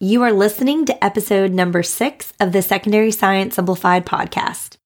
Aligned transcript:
You 0.00 0.22
are 0.22 0.30
listening 0.30 0.84
to 0.84 1.04
episode 1.04 1.50
number 1.50 1.82
six 1.82 2.32
of 2.38 2.52
the 2.52 2.62
Secondary 2.62 3.10
Science 3.10 3.56
Simplified 3.56 4.06
podcast. 4.06 4.76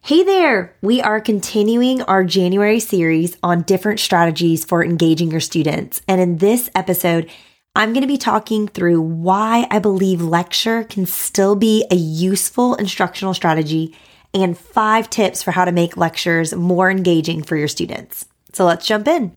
Hey 0.00 0.22
there! 0.22 0.74
We 0.80 1.02
are 1.02 1.20
continuing 1.20 2.00
our 2.00 2.24
January 2.24 2.80
series 2.80 3.36
on 3.42 3.64
different 3.64 4.00
strategies 4.00 4.64
for 4.64 4.82
engaging 4.82 5.30
your 5.30 5.40
students. 5.40 6.00
And 6.08 6.18
in 6.18 6.38
this 6.38 6.70
episode, 6.74 7.30
I'm 7.74 7.92
going 7.92 8.00
to 8.00 8.06
be 8.06 8.16
talking 8.16 8.68
through 8.68 9.02
why 9.02 9.66
I 9.70 9.80
believe 9.80 10.22
lecture 10.22 10.84
can 10.84 11.04
still 11.04 11.54
be 11.54 11.84
a 11.90 11.96
useful 11.96 12.74
instructional 12.76 13.34
strategy 13.34 13.94
and 14.32 14.56
five 14.56 15.10
tips 15.10 15.42
for 15.42 15.50
how 15.50 15.66
to 15.66 15.72
make 15.72 15.98
lectures 15.98 16.54
more 16.54 16.90
engaging 16.90 17.42
for 17.42 17.54
your 17.54 17.68
students. 17.68 18.24
So 18.54 18.64
let's 18.64 18.86
jump 18.86 19.08
in. 19.08 19.36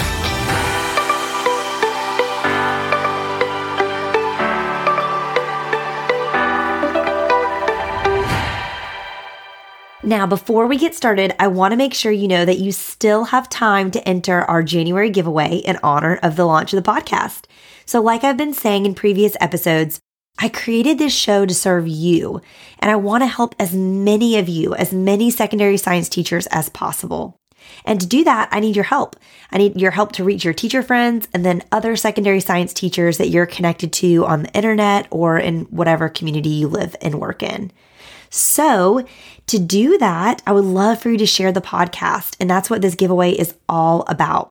Now, 10.11 10.27
before 10.27 10.67
we 10.67 10.77
get 10.77 10.93
started, 10.93 11.33
I 11.39 11.47
want 11.47 11.71
to 11.71 11.77
make 11.77 11.93
sure 11.93 12.11
you 12.11 12.27
know 12.27 12.43
that 12.43 12.59
you 12.59 12.73
still 12.73 13.23
have 13.23 13.47
time 13.47 13.91
to 13.91 14.05
enter 14.05 14.41
our 14.41 14.61
January 14.61 15.09
giveaway 15.09 15.59
in 15.59 15.79
honor 15.81 16.19
of 16.21 16.35
the 16.35 16.43
launch 16.43 16.73
of 16.73 16.83
the 16.83 16.91
podcast. 16.91 17.45
So, 17.85 18.01
like 18.01 18.25
I've 18.25 18.35
been 18.35 18.53
saying 18.53 18.85
in 18.85 18.93
previous 18.93 19.37
episodes, 19.39 20.01
I 20.37 20.49
created 20.49 20.99
this 20.99 21.13
show 21.13 21.45
to 21.45 21.53
serve 21.53 21.87
you, 21.87 22.41
and 22.79 22.91
I 22.91 22.97
want 22.97 23.23
to 23.23 23.27
help 23.27 23.55
as 23.57 23.73
many 23.73 24.37
of 24.37 24.49
you, 24.49 24.75
as 24.75 24.91
many 24.91 25.31
secondary 25.31 25.77
science 25.77 26.09
teachers 26.09 26.45
as 26.47 26.67
possible. 26.67 27.37
And 27.85 28.01
to 28.01 28.05
do 28.05 28.25
that, 28.25 28.49
I 28.51 28.59
need 28.59 28.75
your 28.75 28.83
help. 28.83 29.15
I 29.49 29.59
need 29.59 29.79
your 29.79 29.91
help 29.91 30.11
to 30.13 30.25
reach 30.25 30.43
your 30.43 30.53
teacher 30.53 30.83
friends 30.83 31.29
and 31.33 31.45
then 31.45 31.63
other 31.71 31.95
secondary 31.95 32.41
science 32.41 32.73
teachers 32.73 33.17
that 33.17 33.29
you're 33.29 33.45
connected 33.45 33.93
to 33.93 34.25
on 34.25 34.43
the 34.43 34.51
internet 34.51 35.07
or 35.09 35.37
in 35.37 35.61
whatever 35.67 36.09
community 36.09 36.49
you 36.49 36.67
live 36.67 36.97
and 37.01 37.21
work 37.21 37.41
in. 37.41 37.71
So, 38.33 39.05
to 39.51 39.59
do 39.59 39.97
that, 39.97 40.41
I 40.47 40.53
would 40.53 40.65
love 40.65 41.01
for 41.01 41.09
you 41.09 41.17
to 41.17 41.25
share 41.25 41.51
the 41.51 41.61
podcast. 41.61 42.35
And 42.39 42.49
that's 42.49 42.69
what 42.69 42.81
this 42.81 42.95
giveaway 42.95 43.31
is 43.31 43.53
all 43.69 44.03
about. 44.07 44.49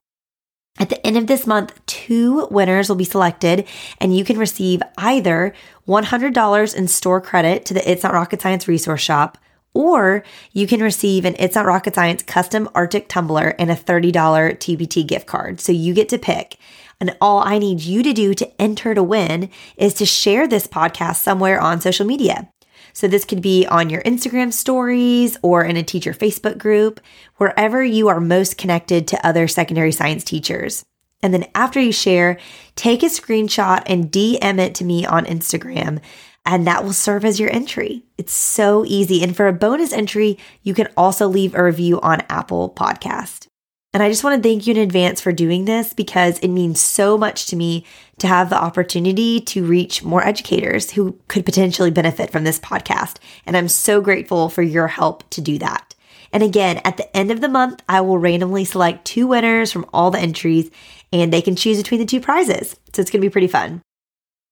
At 0.79 0.89
the 0.89 1.05
end 1.05 1.17
of 1.17 1.27
this 1.27 1.45
month, 1.45 1.79
two 1.85 2.47
winners 2.49 2.87
will 2.87 2.95
be 2.95 3.03
selected, 3.03 3.67
and 3.99 4.15
you 4.15 4.23
can 4.23 4.37
receive 4.37 4.81
either 4.97 5.53
$100 5.87 6.75
in 6.75 6.87
store 6.87 7.19
credit 7.19 7.65
to 7.65 7.73
the 7.73 7.91
It's 7.91 8.03
Not 8.03 8.13
Rocket 8.13 8.41
Science 8.41 8.67
resource 8.67 9.01
shop, 9.01 9.37
or 9.73 10.23
you 10.53 10.67
can 10.67 10.81
receive 10.81 11.25
an 11.25 11.35
It's 11.39 11.55
Not 11.55 11.65
Rocket 11.65 11.95
Science 11.95 12.23
custom 12.23 12.67
RTIC 12.73 13.07
tumbler 13.09 13.55
and 13.59 13.69
a 13.69 13.75
$30 13.75 14.13
TpT 14.13 15.05
gift 15.05 15.27
card. 15.27 15.59
So 15.59 15.71
you 15.71 15.93
get 15.93 16.09
to 16.09 16.17
pick. 16.17 16.57
And 16.99 17.17
all 17.19 17.39
I 17.39 17.57
need 17.57 17.81
you 17.81 18.03
to 18.03 18.13
do 18.13 18.35
to 18.35 18.61
enter 18.61 18.93
to 18.93 19.01
win 19.01 19.49
is 19.75 19.95
to 19.95 20.05
share 20.05 20.47
this 20.47 20.67
podcast 20.67 21.15
somewhere 21.15 21.59
on 21.59 21.81
social 21.81 22.05
media. 22.05 22.50
So 22.93 23.07
this 23.07 23.25
could 23.25 23.41
be 23.41 23.65
on 23.65 23.89
your 23.89 24.01
Instagram 24.03 24.51
stories 24.53 25.37
or 25.41 25.63
in 25.63 25.77
a 25.77 25.83
teacher 25.83 26.13
Facebook 26.13 26.57
group, 26.57 26.99
wherever 27.37 27.83
you 27.83 28.07
are 28.07 28.19
most 28.19 28.57
connected 28.57 29.07
to 29.07 29.25
other 29.25 29.47
secondary 29.47 29.91
science 29.91 30.23
teachers. 30.23 30.83
And 31.23 31.33
then 31.33 31.45
after 31.53 31.79
you 31.79 31.91
share, 31.91 32.39
take 32.75 33.03
a 33.03 33.07
screenshot 33.07 33.83
and 33.85 34.11
DM 34.11 34.59
it 34.59 34.75
to 34.75 34.85
me 34.85 35.05
on 35.05 35.25
Instagram, 35.25 36.01
and 36.45 36.65
that 36.65 36.83
will 36.83 36.93
serve 36.93 37.23
as 37.23 37.39
your 37.39 37.53
entry. 37.53 38.03
It's 38.17 38.33
so 38.33 38.83
easy. 38.85 39.23
And 39.23 39.35
for 39.35 39.47
a 39.47 39.53
bonus 39.53 39.93
entry, 39.93 40.39
you 40.63 40.73
can 40.73 40.87
also 40.97 41.27
leave 41.27 41.53
a 41.53 41.63
review 41.63 42.01
on 42.01 42.23
Apple 42.29 42.73
Podcast. 42.75 43.50
And 43.93 44.01
I 44.01 44.07
just 44.07 44.23
want 44.23 44.41
to 44.41 44.47
thank 44.47 44.65
you 44.65 44.73
in 44.73 44.79
advance 44.79 45.19
for 45.19 45.33
doing 45.33 45.65
this 45.65 45.93
because 45.93 46.39
it 46.39 46.47
means 46.47 46.79
so 46.79 47.17
much 47.17 47.47
to 47.47 47.57
me 47.57 47.85
to 48.19 48.27
have 48.27 48.49
the 48.49 48.61
opportunity 48.61 49.41
to 49.41 49.65
reach 49.65 50.01
more 50.01 50.25
educators 50.25 50.91
who 50.91 51.19
could 51.27 51.45
potentially 51.45 51.91
benefit 51.91 52.31
from 52.31 52.45
this 52.45 52.59
podcast. 52.59 53.17
And 53.45 53.57
I'm 53.57 53.67
so 53.67 53.99
grateful 53.99 54.47
for 54.47 54.61
your 54.61 54.87
help 54.87 55.29
to 55.31 55.41
do 55.41 55.57
that. 55.59 55.93
And 56.31 56.41
again, 56.41 56.79
at 56.85 56.95
the 56.95 57.15
end 57.15 57.31
of 57.31 57.41
the 57.41 57.49
month, 57.49 57.83
I 57.89 57.99
will 57.99 58.17
randomly 58.17 58.63
select 58.63 59.03
two 59.03 59.27
winners 59.27 59.73
from 59.73 59.85
all 59.91 60.11
the 60.11 60.19
entries 60.19 60.71
and 61.11 61.33
they 61.33 61.41
can 61.41 61.57
choose 61.57 61.77
between 61.77 61.99
the 61.99 62.05
two 62.05 62.21
prizes. 62.21 62.77
So 62.93 63.01
it's 63.01 63.11
going 63.11 63.21
to 63.21 63.27
be 63.27 63.31
pretty 63.31 63.47
fun. 63.47 63.81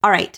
All 0.03 0.11
right. 0.11 0.37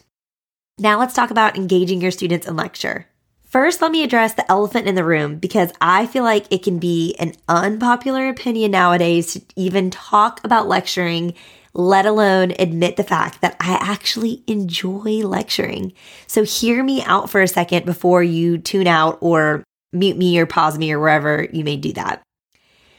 Now 0.77 0.99
let's 0.99 1.15
talk 1.15 1.31
about 1.31 1.57
engaging 1.57 2.01
your 2.01 2.11
students 2.11 2.47
in 2.47 2.55
lecture. 2.55 3.07
First, 3.51 3.81
let 3.81 3.91
me 3.91 4.01
address 4.01 4.35
the 4.35 4.49
elephant 4.49 4.87
in 4.87 4.95
the 4.95 5.03
room 5.03 5.35
because 5.35 5.73
I 5.81 6.05
feel 6.05 6.23
like 6.23 6.45
it 6.49 6.63
can 6.63 6.79
be 6.79 7.17
an 7.19 7.33
unpopular 7.49 8.29
opinion 8.29 8.71
nowadays 8.71 9.33
to 9.33 9.41
even 9.57 9.89
talk 9.89 10.39
about 10.45 10.69
lecturing, 10.69 11.33
let 11.73 12.05
alone 12.05 12.53
admit 12.59 12.95
the 12.95 13.03
fact 13.03 13.41
that 13.41 13.57
I 13.59 13.73
actually 13.73 14.41
enjoy 14.47 15.27
lecturing. 15.27 15.91
So 16.27 16.45
hear 16.45 16.81
me 16.81 17.03
out 17.03 17.29
for 17.29 17.41
a 17.41 17.47
second 17.47 17.85
before 17.85 18.23
you 18.23 18.57
tune 18.57 18.87
out 18.87 19.17
or 19.19 19.65
mute 19.91 20.15
me 20.15 20.39
or 20.39 20.45
pause 20.45 20.77
me 20.77 20.93
or 20.93 21.01
wherever 21.01 21.45
you 21.51 21.65
may 21.65 21.75
do 21.75 21.91
that. 21.91 22.23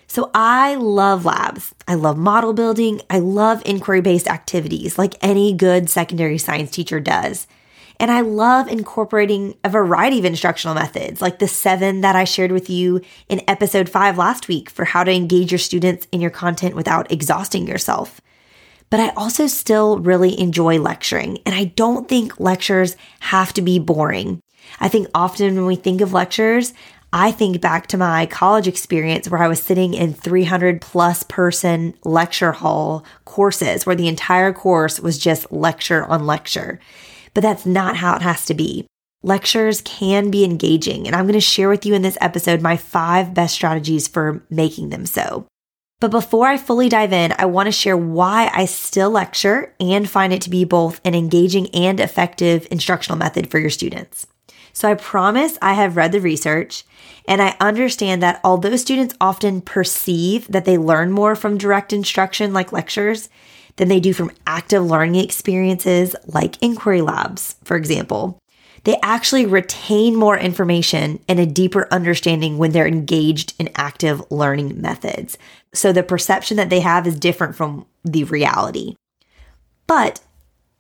So 0.07 0.31
I 0.35 0.75
love 0.75 1.25
labs. 1.25 1.75
I 1.89 1.95
love 1.95 2.19
model 2.19 2.53
building. 2.53 3.01
I 3.09 3.21
love 3.21 3.63
inquiry 3.65 4.03
based 4.03 4.29
activities 4.29 4.99
like 4.99 5.15
any 5.23 5.55
good 5.55 5.89
secondary 5.89 6.37
science 6.37 6.71
teacher 6.71 7.01
does. 7.01 7.47
And 8.03 8.11
I 8.11 8.23
love 8.23 8.67
incorporating 8.67 9.55
a 9.63 9.69
variety 9.69 10.19
of 10.19 10.25
instructional 10.25 10.75
methods, 10.75 11.23
like 11.23 11.39
the 11.39 11.47
seven 11.47 12.01
that 12.01 12.17
I 12.17 12.25
shared 12.25 12.51
with 12.51 12.69
you 12.69 13.01
in 13.29 13.43
episode 13.47 13.89
five 13.89 14.19
last 14.19 14.49
week 14.49 14.71
for 14.71 14.85
how 14.85 15.05
to 15.05 15.13
engage 15.13 15.53
your 15.53 15.61
students 15.61 16.09
in 16.11 16.21
your 16.21 16.33
content 16.33 16.75
without 16.75 17.13
exhausting 17.13 17.69
yourself. 17.69 18.21
But 18.91 18.99
I 18.99 19.11
also 19.11 19.47
still 19.47 20.01
really 20.01 20.37
enjoy 20.41 20.81
lecturing, 20.81 21.39
and 21.47 21.55
I 21.55 21.67
don't 21.67 22.09
think 22.09 22.41
lectures 22.41 22.97
have 23.21 23.53
to 23.53 23.63
be 23.63 23.79
boring. 23.79 24.41
I 24.81 24.89
think 24.89 25.07
often 25.15 25.55
when 25.55 25.67
we 25.67 25.77
think 25.77 26.01
of 26.01 26.13
lectures, 26.13 26.75
I 27.13 27.31
think 27.31 27.61
back 27.61 27.87
to 27.89 27.97
my 27.97 28.27
college 28.27 28.67
experience 28.67 29.29
where 29.29 29.43
I 29.43 29.47
was 29.47 29.63
sitting 29.63 29.95
in 29.95 30.13
300 30.13 30.81
plus 30.81 31.23
person 31.23 31.95
lecture 32.03 32.51
hall 32.51 33.05
courses 33.27 33.87
where 33.87 33.95
the 33.95 34.09
entire 34.09 34.53
course 34.53 34.99
was 34.99 35.19
just 35.19 35.53
lecture 35.53 36.05
on 36.05 36.27
lecture 36.27 36.81
but 37.35 37.43
that's 37.43 37.67
not 37.67 37.97
how 37.97 38.17
it 38.17 38.23
has 38.23 38.45
to 38.47 38.55
be. 38.55 38.87
Lectures 39.23 39.81
can 39.83 40.31
be 40.31 40.45
engaging, 40.45 41.07
and 41.07 41.15
I'm 41.15 41.27
going 41.27 41.35
to 41.35 41.41
share 41.41 41.69
with 41.69 41.87
you 41.87 41.95
in 41.95 42.03
this 42.03 42.19
episode 42.21 42.61
my 42.61 42.77
five 42.77 43.35
best 43.35 43.55
strategies 43.55 44.09
for 44.09 44.45
making 44.51 44.91
them 44.91 45.07
so. 45.07 45.47
But 46.01 46.11
before 46.11 46.49
I 46.49 46.57
fully 46.57 46.89
dive 46.89 47.13
in, 47.13 47.33
I 47.39 47.45
want 47.45 47.69
to 47.69 47.73
share 47.73 47.97
why 47.97 48.51
I 48.53 48.65
still 48.65 49.11
lecture 49.11 49.73
and 49.79 50.11
find 50.11 50.33
it 50.33 50.43
to 50.43 50.51
be 50.51 50.65
both 50.65 51.01
an 51.05 51.15
engaging 51.15 51.73
and 51.73 52.01
effective 52.01 52.67
instructional 52.73 53.17
method 53.17 53.49
for 53.49 53.61
your 53.61 53.71
students. 53.71 54.27
So 54.73 54.91
I 54.91 54.95
promise 54.95 55.59
I 55.63 55.75
have 55.75 55.97
read 55.97 56.11
the 56.11 56.21
research 56.21 56.83
and 57.29 57.41
I 57.41 57.57
understand 57.61 58.21
that 58.23 58.41
although 58.43 58.75
students 58.75 59.15
often 59.21 59.61
perceive 59.61 60.49
that 60.49 60.65
they 60.65 60.77
learn 60.77 61.13
more 61.13 61.37
from 61.37 61.57
direct 61.57 61.93
instruction 61.93 62.53
like 62.53 62.73
lectures, 62.73 63.29
than 63.77 63.89
they 63.89 64.01
do 64.01 64.13
from 64.13 64.31
active 64.47 64.85
learning 64.85 65.17
experiences 65.17 66.15
like 66.27 66.63
inquiry 66.63 67.01
labs, 67.01 67.57
for 67.65 67.77
example. 67.77 68.39
They 68.85 68.99
actually 69.03 69.47
retain 69.47 70.17
more 70.17 70.37
information 70.37 71.21
and 71.29 71.39
a 71.39 71.47
deeper 71.47 71.87
understanding 71.93 72.59
when 72.59 72.73
they're 72.73 72.87
engaged 72.87 73.55
in 73.59 73.71
active 73.77 74.23
learning 74.31 74.81
methods. 74.81 75.39
So 75.73 75.93
the 75.93 76.03
perception 76.03 76.57
that 76.57 76.69
they 76.69 76.81
have 76.81 77.07
is 77.07 77.19
different 77.19 77.55
from 77.55 77.87
the 78.05 78.25
reality. 78.25 78.97
But 79.87 80.21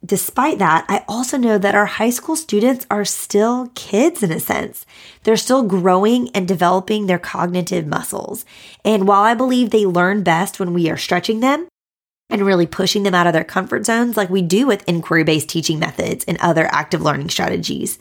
despite 0.04 0.58
that, 0.58 0.84
I 0.88 1.04
also 1.06 1.36
know 1.36 1.58
that 1.58 1.76
our 1.76 1.86
high 1.86 2.10
school 2.10 2.34
students 2.34 2.86
are 2.90 3.04
still 3.04 3.70
kids 3.76 4.22
in 4.22 4.32
a 4.32 4.40
sense. 4.40 4.84
They're 5.22 5.36
still 5.36 5.62
growing 5.62 6.28
and 6.30 6.48
developing 6.48 7.06
their 7.06 7.20
cognitive 7.20 7.86
muscles. 7.86 8.44
And 8.84 9.06
while 9.06 9.22
I 9.22 9.34
believe 9.34 9.70
they 9.70 9.86
learn 9.86 10.24
best 10.24 10.58
when 10.58 10.74
we 10.74 10.90
are 10.90 10.96
stretching 10.96 11.38
them, 11.38 11.68
and 12.32 12.44
really 12.44 12.66
pushing 12.66 13.04
them 13.04 13.14
out 13.14 13.28
of 13.28 13.34
their 13.34 13.44
comfort 13.44 13.86
zones, 13.86 14.16
like 14.16 14.30
we 14.30 14.42
do 14.42 14.66
with 14.66 14.88
inquiry 14.88 15.22
based 15.22 15.48
teaching 15.48 15.78
methods 15.78 16.24
and 16.24 16.38
other 16.40 16.66
active 16.72 17.02
learning 17.02 17.28
strategies. 17.28 17.98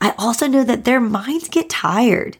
I 0.00 0.14
also 0.18 0.46
know 0.46 0.62
that 0.62 0.84
their 0.84 1.00
minds 1.00 1.48
get 1.48 1.70
tired. 1.70 2.36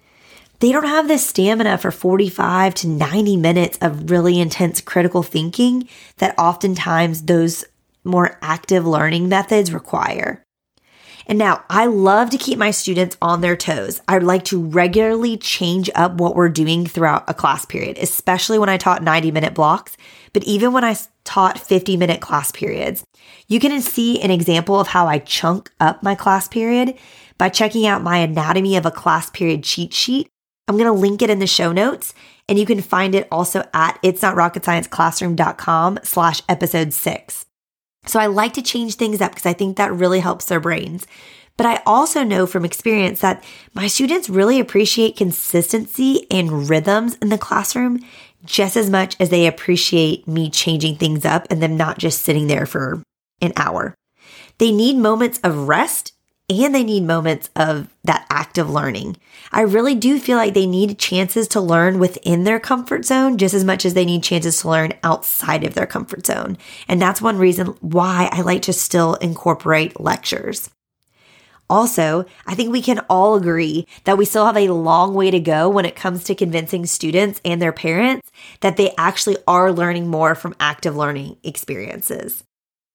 They 0.60 0.70
don't 0.70 0.86
have 0.86 1.08
the 1.08 1.18
stamina 1.18 1.78
for 1.78 1.90
45 1.90 2.74
to 2.74 2.88
90 2.88 3.36
minutes 3.36 3.78
of 3.80 4.10
really 4.10 4.38
intense 4.38 4.80
critical 4.80 5.22
thinking 5.22 5.88
that 6.18 6.38
oftentimes 6.38 7.22
those 7.22 7.64
more 8.04 8.38
active 8.42 8.86
learning 8.86 9.28
methods 9.28 9.72
require. 9.72 10.44
And 11.26 11.38
now 11.38 11.64
I 11.70 11.86
love 11.86 12.30
to 12.30 12.38
keep 12.38 12.58
my 12.58 12.72
students 12.72 13.16
on 13.22 13.40
their 13.40 13.56
toes. 13.56 14.00
I'd 14.08 14.22
like 14.22 14.44
to 14.46 14.60
regularly 14.60 15.36
change 15.36 15.88
up 15.94 16.14
what 16.14 16.34
we're 16.34 16.48
doing 16.48 16.86
throughout 16.86 17.24
a 17.28 17.34
class 17.34 17.64
period, 17.64 17.96
especially 17.98 18.58
when 18.58 18.68
I 18.68 18.76
taught 18.76 19.02
90 19.02 19.30
minute 19.30 19.54
blocks, 19.54 19.96
but 20.32 20.44
even 20.44 20.72
when 20.72 20.84
I 20.84 20.96
taught 21.24 21.58
50 21.58 21.96
minute 21.96 22.20
class 22.20 22.50
periods. 22.52 23.04
You 23.48 23.60
can 23.60 23.80
see 23.80 24.20
an 24.20 24.30
example 24.30 24.78
of 24.80 24.88
how 24.88 25.06
I 25.06 25.18
chunk 25.18 25.70
up 25.80 26.02
my 26.02 26.14
class 26.14 26.48
period 26.48 26.98
by 27.38 27.48
checking 27.48 27.86
out 27.86 28.02
my 28.02 28.18
anatomy 28.18 28.76
of 28.76 28.86
a 28.86 28.90
class 28.90 29.30
period 29.30 29.64
cheat 29.64 29.92
sheet. 29.92 30.28
I'm 30.68 30.76
going 30.76 30.86
to 30.86 30.92
link 30.92 31.22
it 31.22 31.30
in 31.30 31.38
the 31.38 31.46
show 31.46 31.72
notes 31.72 32.14
and 32.48 32.58
you 32.58 32.66
can 32.66 32.80
find 32.80 33.14
it 33.14 33.28
also 33.30 33.66
at 33.74 33.98
it's 34.02 34.22
not 34.22 34.36
rocket 34.36 34.64
science 34.64 34.86
classroom.com 34.86 36.00
slash 36.02 36.42
episode 36.48 36.92
six. 36.92 37.46
So 38.06 38.18
I 38.18 38.26
like 38.26 38.52
to 38.54 38.62
change 38.62 38.96
things 38.96 39.20
up 39.20 39.32
because 39.32 39.46
I 39.46 39.52
think 39.52 39.76
that 39.76 39.92
really 39.92 40.20
helps 40.20 40.46
their 40.46 40.60
brains. 40.60 41.06
But 41.56 41.66
I 41.66 41.82
also 41.86 42.24
know 42.24 42.46
from 42.46 42.64
experience 42.64 43.20
that 43.20 43.44
my 43.74 43.86
students 43.86 44.30
really 44.30 44.58
appreciate 44.58 45.16
consistency 45.16 46.26
and 46.30 46.68
rhythms 46.68 47.16
in 47.16 47.28
the 47.28 47.38
classroom 47.38 48.00
just 48.44 48.76
as 48.76 48.90
much 48.90 49.16
as 49.20 49.30
they 49.30 49.46
appreciate 49.46 50.26
me 50.26 50.50
changing 50.50 50.96
things 50.96 51.24
up 51.24 51.46
and 51.50 51.62
them 51.62 51.76
not 51.76 51.98
just 51.98 52.22
sitting 52.22 52.46
there 52.46 52.66
for 52.66 53.02
an 53.40 53.52
hour. 53.56 53.94
They 54.58 54.72
need 54.72 54.96
moments 54.96 55.40
of 55.42 55.68
rest 55.68 56.12
and 56.48 56.74
they 56.74 56.84
need 56.84 57.04
moments 57.04 57.50
of 57.56 57.88
that 58.04 58.26
active 58.28 58.68
learning. 58.68 59.16
I 59.52 59.62
really 59.62 59.94
do 59.94 60.18
feel 60.18 60.36
like 60.36 60.54
they 60.54 60.66
need 60.66 60.98
chances 60.98 61.48
to 61.48 61.60
learn 61.60 61.98
within 61.98 62.44
their 62.44 62.60
comfort 62.60 63.04
zone 63.04 63.38
just 63.38 63.54
as 63.54 63.64
much 63.64 63.84
as 63.84 63.94
they 63.94 64.04
need 64.04 64.22
chances 64.22 64.60
to 64.60 64.68
learn 64.68 64.92
outside 65.02 65.64
of 65.64 65.74
their 65.74 65.86
comfort 65.86 66.26
zone. 66.26 66.58
And 66.88 67.00
that's 67.00 67.22
one 67.22 67.38
reason 67.38 67.68
why 67.80 68.28
I 68.32 68.42
like 68.42 68.62
to 68.62 68.72
still 68.72 69.14
incorporate 69.14 70.00
lectures. 70.00 70.68
Also, 71.72 72.26
I 72.46 72.54
think 72.54 72.70
we 72.70 72.82
can 72.82 72.98
all 73.08 73.34
agree 73.34 73.86
that 74.04 74.18
we 74.18 74.26
still 74.26 74.44
have 74.44 74.58
a 74.58 74.68
long 74.68 75.14
way 75.14 75.30
to 75.30 75.40
go 75.40 75.70
when 75.70 75.86
it 75.86 75.96
comes 75.96 76.22
to 76.24 76.34
convincing 76.34 76.84
students 76.84 77.40
and 77.46 77.62
their 77.62 77.72
parents 77.72 78.30
that 78.60 78.76
they 78.76 78.92
actually 78.98 79.38
are 79.48 79.72
learning 79.72 80.06
more 80.06 80.34
from 80.34 80.54
active 80.60 80.94
learning 80.94 81.38
experiences. 81.42 82.44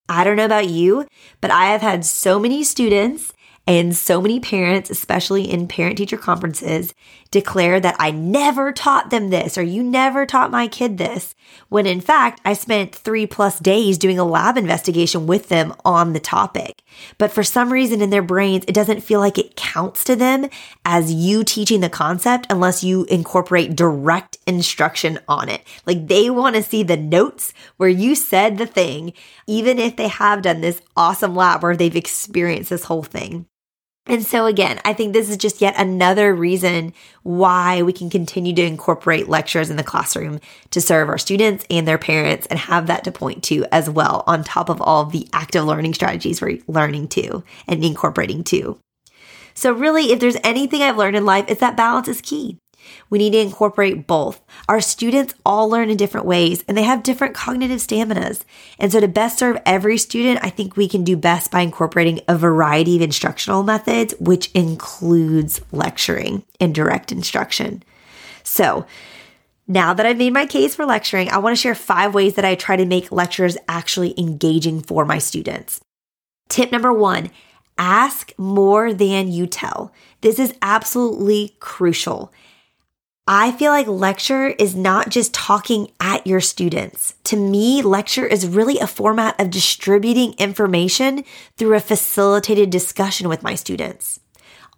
I 0.08 0.24
don't 0.24 0.38
know 0.38 0.46
about 0.46 0.70
you, 0.70 1.08
but 1.42 1.50
I 1.50 1.72
have 1.72 1.82
had 1.82 2.06
so 2.06 2.38
many 2.38 2.64
students 2.64 3.34
and 3.66 3.96
so 3.96 4.22
many 4.22 4.40
parents, 4.40 4.92
especially 4.92 5.52
in 5.52 5.68
parent 5.68 5.98
teacher 5.98 6.16
conferences, 6.16 6.94
declare 7.32 7.80
that 7.80 7.96
I 8.00 8.12
never 8.12 8.72
taught 8.72 9.10
them 9.10 9.32
this 9.32 9.58
or 9.58 9.64
you 9.64 9.84
never 9.84 10.26
taught 10.28 10.52
my 10.52 10.68
kid 10.68 11.00
this. 11.00 11.36
When 11.68 11.88
in 11.88 12.00
fact, 12.00 12.40
I 12.46 12.54
spent 12.54 12.96
three 12.96 13.26
plus 13.26 13.60
days 13.60 13.98
doing 13.98 14.20
a 14.20 14.24
lab 14.24 14.56
investigation 14.56 15.26
with 15.26 15.50
them 15.50 15.74
on 15.84 16.14
the 16.14 16.20
topic. 16.20 16.84
But 17.18 17.32
for 17.32 17.44
some 17.44 17.72
reason 17.72 18.02
in 18.02 18.10
their 18.10 18.22
brains, 18.22 18.66
it 18.68 18.74
doesn't 18.74 19.02
feel 19.02 19.20
like 19.20 19.38
it 19.38 19.56
counts 19.56 20.04
to 20.06 20.16
them 20.16 20.50
as 20.86 21.14
you 21.14 21.44
teaching 21.44 21.82
the 21.82 21.90
concept 21.90 22.48
unless 22.50 22.84
you 22.84 23.06
incorporate 23.06 23.76
direct 23.76 24.38
instruction 24.46 25.20
on 25.28 25.50
it. 25.50 25.62
Like 25.86 26.08
they 26.08 26.30
want 26.30 26.56
to 26.56 26.64
see 26.64 26.84
the 26.84 26.98
notes 26.98 27.54
where 27.78 27.90
you 27.90 28.16
said 28.16 28.58
the 28.58 28.68
thing, 28.68 29.14
even 29.46 29.80
if 29.80 29.96
they 29.96 30.08
have 30.08 30.42
done 30.42 30.62
this 30.62 30.82
awesome 30.96 31.36
lab 31.36 31.64
where 31.64 31.76
they've 31.76 31.96
experienced 31.96 32.70
this 32.70 32.86
whole 32.86 33.04
thing. 33.04 33.46
And 34.08 34.26
so 34.26 34.46
again, 34.46 34.80
I 34.86 34.94
think 34.94 35.14
this 35.14 35.30
is 35.30 35.38
just 35.38 35.62
yet 35.62 35.76
another 35.78 36.34
reason 36.34 36.94
why 37.24 37.82
we 37.82 37.92
can 37.92 38.10
continue 38.10 38.54
to 38.54 38.62
incorporate 38.62 39.28
lectures 39.28 39.70
in 39.70 39.76
the 39.76 39.84
classroom 39.84 40.40
to 40.72 40.80
serve 40.80 41.10
our 41.10 41.18
students 41.18 41.66
and 41.70 41.88
their 41.88 41.98
parents 41.98 42.48
and 42.48 42.58
have 42.58 42.88
that 42.88 43.04
to 43.04 43.12
point 43.12 43.44
to 43.46 43.66
as 43.72 43.90
well 43.90 44.24
on 44.26 44.44
top 44.44 44.70
of 44.70 44.82
all 44.82 45.02
of 45.02 45.12
the 45.12 45.28
active 45.34 45.66
learning 45.66 45.94
strategies 45.94 46.42
we're 46.42 46.60
learning 46.68 47.10
to 47.10 47.44
and 47.68 47.84
incorporating 47.84 48.44
too. 48.44 48.80
So 49.54 49.72
really, 49.72 50.12
if 50.12 50.20
there's 50.20 50.38
anything 50.44 50.84
I've 50.84 50.98
learned 50.98 51.18
in 51.18 51.26
life, 51.26 51.46
it's 51.48 51.62
that 51.62 51.76
balance 51.76 52.08
is 52.08 52.22
key. 52.22 52.60
We 53.10 53.18
need 53.18 53.32
to 53.32 53.40
incorporate 53.40 54.08
both. 54.08 54.42
Our 54.68 54.82
students 54.82 55.34
all 55.46 55.70
learn 55.70 55.90
in 55.90 55.98
different 55.98 56.26
ways 56.26 56.64
and 56.68 56.78
they 56.78 56.84
have 56.84 57.04
different 57.04 57.36
cognitive 57.36 57.80
staminas. 57.80 58.44
And 58.80 58.92
so 58.92 59.00
to 59.00 59.08
best 59.08 59.40
serve 59.40 59.62
every 59.66 59.98
student, 59.98 60.40
I 60.44 60.50
think 60.50 60.76
we 60.76 60.88
can 60.88 61.04
do 61.04 61.18
best 61.18 61.52
by 61.52 61.62
incorporating 61.62 62.22
a 62.28 62.38
variety 62.38 62.96
of 62.96 63.02
instructional 63.02 63.64
methods, 63.64 64.14
which 64.20 64.52
includes 64.52 65.62
lecturing 65.72 66.44
and 66.60 66.74
direct 66.74 67.12
instruction. 67.12 67.84
So 68.44 68.86
now 69.68 69.94
that 69.94 70.06
I've 70.06 70.18
made 70.18 70.34
my 70.34 70.46
case 70.46 70.76
for 70.76 70.86
lecturing, 70.86 71.30
I 71.30 71.40
want 71.40 71.56
to 71.56 71.62
share 71.62 71.76
five 71.76 72.14
ways 72.14 72.36
that 72.36 72.46
I 72.46 72.56
try 72.56 72.78
to 72.78 72.86
make 72.86 73.12
lectures 73.12 73.58
actually 73.68 74.18
engaging 74.18 74.82
for 74.82 75.04
my 75.04 75.18
students. 75.18 75.82
Tip 76.48 76.72
number 76.72 76.94
one, 76.94 77.30
ask 77.78 78.32
more 78.38 78.94
than 78.94 79.28
you 79.28 79.46
tell. 79.46 79.92
This 80.22 80.40
is 80.40 80.54
absolutely 80.62 81.56
crucial. 81.60 82.32
I 83.30 83.52
feel 83.52 83.74
like 83.74 83.88
lecture 83.88 84.48
is 84.48 84.74
not 84.74 85.10
just 85.10 85.34
talking 85.34 85.92
at 86.00 86.26
your 86.26 86.40
students. 86.40 87.14
To 87.26 87.36
me, 87.36 87.82
lecture 87.82 88.26
is 88.26 88.48
really 88.48 88.80
a 88.80 88.88
format 88.88 89.38
of 89.38 89.50
distributing 89.50 90.34
information 90.38 91.26
through 91.58 91.76
a 91.76 91.82
facilitated 91.82 92.70
discussion 92.70 93.28
with 93.28 93.44
my 93.44 93.54
students. 93.56 94.22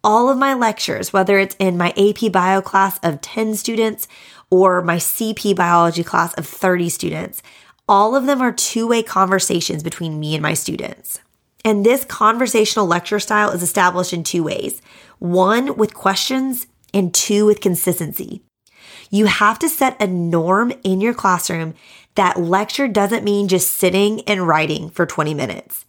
All 0.04 0.30
of 0.30 0.38
my 0.40 0.56
lectures, 0.56 1.14
whether 1.14 1.38
it's 1.38 1.56
in 1.60 1.78
my 1.78 1.94
AP 1.96 2.32
bio 2.32 2.60
class 2.60 2.98
of 3.04 3.22
10 3.22 3.54
students 3.54 4.08
or 4.50 4.82
my 4.82 4.96
CP 4.96 5.56
biology 5.56 6.04
class 6.04 6.34
of 6.34 6.48
30 6.48 6.90
students, 6.90 7.44
all 7.88 8.16
of 8.16 8.26
them 8.26 8.42
are 8.42 8.52
two 8.52 8.88
way 8.88 9.04
conversations 9.04 9.84
between 9.84 10.20
me 10.20 10.34
and 10.34 10.42
my 10.42 10.56
students. 10.56 11.20
And 11.64 11.86
this 11.86 12.04
conversational 12.04 12.88
lecture 12.88 13.20
style 13.20 13.52
is 13.52 13.62
established 13.62 14.14
in 14.14 14.24
two 14.24 14.44
ways. 14.44 14.82
One 15.20 15.76
with 15.76 15.94
questions 15.94 16.66
and 16.94 17.14
two 17.14 17.46
with 17.46 17.62
consistency. 17.62 18.44
You 19.10 19.26
have 19.26 19.60
to 19.60 19.70
set 19.70 20.02
a 20.02 20.08
norm 20.08 20.72
in 20.84 21.02
your 21.02 21.14
classroom 21.14 21.74
that 22.16 22.40
lecture 22.40 22.88
doesn't 22.88 23.24
mean 23.24 23.48
just 23.48 23.72
sitting 23.72 24.22
and 24.22 24.48
writing 24.48 24.90
for 24.90 25.06
20 25.06 25.34
minutes. 25.34 25.86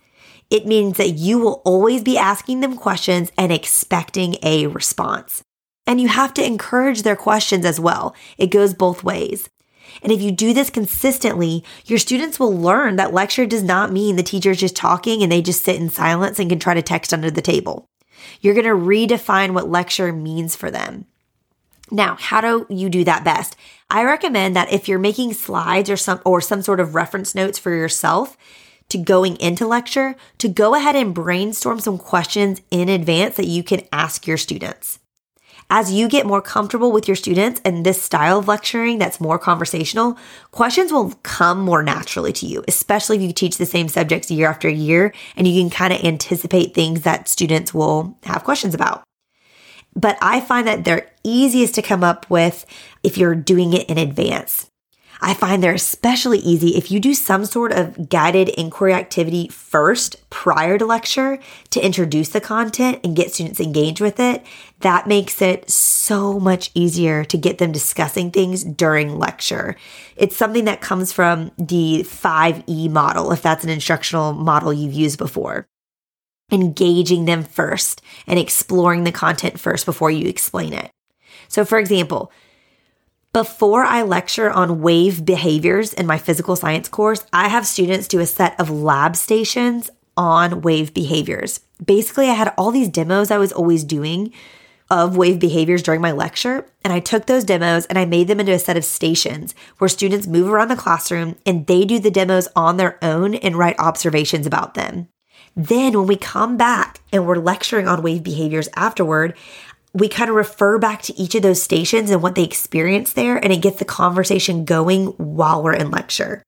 It 0.49 0.67
means 0.67 0.97
that 0.97 1.11
you 1.11 1.38
will 1.38 1.62
always 1.64 2.02
be 2.02 2.19
asking 2.19 2.61
them 2.61 2.76
questions 2.76 3.31
and 3.37 3.52
expecting 3.52 4.37
a 4.43 4.67
response. 4.67 5.43
And 5.87 6.00
you 6.00 6.08
have 6.08 6.35
to 6.35 6.44
encourage 6.44 7.03
their 7.03 7.17
questions 7.17 7.64
as 7.64 7.81
well. 7.81 8.14
It 8.38 8.49
goes 8.50 8.75
both 8.75 9.05
ways. 9.05 9.49
And 10.03 10.12
if 10.12 10.23
you 10.23 10.31
do 10.31 10.55
this 10.55 10.70
consistently, 10.70 11.64
your 11.87 11.99
students 11.99 12.38
will 12.38 12.56
learn 12.56 12.96
that 12.96 13.12
lecture 13.12 13.46
does 13.46 13.62
not 13.62 13.93
mean 13.93 14.17
the 14.17 14.23
teacher's 14.23 14.61
just 14.61 14.76
talking 14.76 15.23
and 15.23 15.31
they 15.31 15.43
just 15.43 15.64
sit 15.64 15.76
in 15.76 15.88
silence 15.88 16.38
and 16.38 16.49
can 16.49 16.58
try 16.58 16.75
to 16.75 16.82
text 16.82 17.13
under 17.13 17.31
the 17.31 17.43
table. 17.43 17.90
You're 18.41 18.55
going 18.55 18.67
to 18.67 18.70
redefine 18.70 19.53
what 19.53 19.69
lecture 19.69 20.12
means 20.12 20.56
for 20.56 20.70
them. 20.70 21.06
Now, 21.91 22.17
how 22.20 22.41
do 22.41 22.67
you 22.69 22.89
do 22.89 23.03
that 23.05 23.24
best? 23.24 23.56
I 23.91 24.05
recommend 24.05 24.55
that 24.55 24.72
if 24.72 24.86
you're 24.86 25.00
making 25.00 25.34
slides 25.34 25.91
or 25.91 25.96
some 25.96 26.20
or 26.24 26.41
some 26.41 26.62
sort 26.62 26.79
of 26.79 26.94
reference 26.94 27.34
notes 27.34 27.58
for 27.58 27.74
yourself 27.74 28.36
to 28.91 28.98
going 28.98 29.36
into 29.41 29.67
lecture, 29.67 30.15
to 30.39 30.48
go 30.48 30.74
ahead 30.74 30.94
and 30.94 31.15
brainstorm 31.15 31.81
some 31.81 31.98
questions 31.98 32.60
in 32.70 32.89
advance 32.89 33.36
that 33.36 33.46
you 33.46 33.65
can 33.65 33.82
ask 33.93 34.27
your 34.27 34.36
students. 34.36 35.00
As 35.72 35.93
you 35.93 36.08
get 36.08 36.27
more 36.27 36.43
comfortable 36.43 36.91
with 36.91 37.06
your 37.06 37.15
students 37.15 37.60
and 37.65 37.86
this 37.86 38.03
style 38.03 38.41
of 38.41 38.48
lecturing 38.48 38.98
that's 38.98 39.20
more 39.20 39.39
conversational, 39.39 40.19
questions 40.50 40.93
will 40.93 41.12
come 41.22 41.60
more 41.60 41.81
naturally 41.81 42.32
to 42.32 42.46
you, 42.46 42.65
especially 42.67 43.19
if 43.19 43.22
you 43.22 43.32
teach 43.32 43.56
the 43.56 43.65
same 43.65 43.86
subjects 43.86 44.32
year 44.32 44.48
after 44.48 44.69
year 44.69 45.15
and 45.36 45.46
you 45.46 45.62
can 45.62 45.70
kind 45.70 45.93
of 45.93 46.03
anticipate 46.03 46.74
things 46.74 47.03
that 47.03 47.29
students 47.29 47.72
will 47.72 48.19
have 48.24 48.43
questions 48.43 48.74
about. 48.74 49.05
But 49.94 50.19
I 50.20 50.41
find 50.41 50.67
that 50.67 50.84
they're 50.84 51.08
easiest 51.22 51.77
to 51.77 51.82
come 51.82 52.03
up 52.03 52.29
with 52.29 52.67
if 53.05 53.17
you're 53.17 53.36
doing 53.36 53.72
it 53.72 53.89
in 53.89 53.96
advance. 53.96 54.69
I 55.22 55.34
find 55.34 55.62
they're 55.62 55.74
especially 55.74 56.39
easy 56.39 56.77
if 56.77 56.91
you 56.91 56.98
do 56.98 57.12
some 57.12 57.44
sort 57.44 57.72
of 57.72 58.08
guided 58.08 58.48
inquiry 58.50 58.94
activity 58.94 59.48
first 59.48 60.17
prior 60.31 60.79
to 60.79 60.86
lecture 60.86 61.39
to 61.70 61.84
introduce 61.84 62.31
the 62.31 62.41
content 62.41 63.00
and 63.05 63.15
get 63.15 63.32
students 63.32 63.60
engaged 63.60 64.00
with 64.00 64.19
it. 64.19 64.44
That 64.81 65.06
makes 65.06 65.43
it 65.43 65.69
so 65.69 66.41
much 66.41 66.70
easier 66.74 67.24
to 67.24 67.36
get 67.36 67.58
them 67.58 67.70
discussing 67.70 68.31
things 68.31 68.65
during 68.65 69.19
lecture. 69.19 69.77
It's 70.17 70.36
something 70.36 70.65
that 70.65 70.81
comes 70.81 71.12
from 71.12 71.50
the 71.58 72.03
5E 72.05 72.91
model, 72.91 73.31
if 73.32 73.43
that's 73.43 73.65
an 73.65 73.70
instructional 73.70 74.32
model 74.32 74.72
you've 74.72 74.94
used 74.94 75.19
before 75.19 75.67
engaging 76.53 77.27
them 77.27 77.44
first 77.44 78.03
and 78.27 78.39
exploring 78.39 79.05
the 79.05 79.12
content 79.12 79.60
first 79.60 79.86
before 79.86 80.10
you 80.10 80.27
explain 80.27 80.72
it. 80.72 80.91
So, 81.48 81.65
for 81.65 81.79
example, 81.79 82.32
before 83.32 83.84
I 83.84 84.03
lecture 84.03 84.51
on 84.51 84.81
wave 84.81 85.25
behaviors 85.25 85.93
in 85.93 86.06
my 86.06 86.19
physical 86.19 86.56
science 86.56 86.89
course, 86.89 87.25
I 87.32 87.49
have 87.49 87.67
students 87.67 88.08
do 88.08 88.20
a 88.20 88.27
set 88.27 88.58
of 88.58 88.70
lab 88.70 89.15
stations 89.15 89.91
on 90.17 90.63
wave 90.63 90.93
behaviors. 90.93 91.60
Basically, 91.84 92.29
I 92.29 92.34
had 92.34 92.53
all 92.58 92.70
these 92.70 92.89
demos 92.89 93.31
I 93.31 93.39
was 93.39 93.53
always 93.53 93.84
doing 93.84 94.32
of 94.91 95.17
wave 95.17 95.39
behaviors 95.39 95.82
during 95.82 96.01
my 96.01 96.10
lecture. 96.10 96.67
And 96.82 96.93
I 96.93 96.99
took 96.99 97.27
those 97.27 97.44
demos 97.44 97.87
and 97.87 97.99
I 97.99 98.05
made 98.05 98.27
them 98.27 98.41
into 98.41 98.53
a 98.53 98.58
set 98.58 98.77
of 98.77 98.84
stations 98.84 99.55
where 99.79 99.89
students 99.89 100.27
move 100.27 100.49
around 100.49 100.69
the 100.69 100.77
classroom 100.77 101.37
and 101.46 101.67
they 101.67 101.84
do 101.84 102.01
the 102.01 102.10
demos 102.10 102.49
on 102.56 102.77
their 102.77 102.99
own 103.01 103.37
and 103.37 103.55
write 103.55 103.79
observations 103.79 104.46
about 104.46 104.75
them. 104.75 105.08
Then 105.56 105.96
when 105.96 106.06
we 106.06 106.17
come 106.17 106.56
back 106.56 107.01
and 107.13 107.27
we're 107.27 107.37
lecturing 107.37 107.87
on 107.87 108.03
wave 108.03 108.22
behaviors 108.22 108.69
afterward, 108.75 109.37
we 109.93 110.09
kind 110.09 110.31
of 110.31 110.37
refer 110.37 110.79
back 110.79 111.03
to 111.03 111.19
each 111.19 111.35
of 111.35 111.43
those 111.43 111.63
stations 111.63 112.11
and 112.11 112.23
what 112.23 112.35
they 112.35 112.44
experienced 112.44 113.17
there, 113.17 113.37
and 113.37 113.53
it 113.53 113.63
gets 113.63 113.79
the 113.79 113.85
conversation 113.85 114.65
going 114.65 115.06
while 115.17 115.63
we're 115.63 115.75
in 115.75 115.91
lecture. 115.91 116.43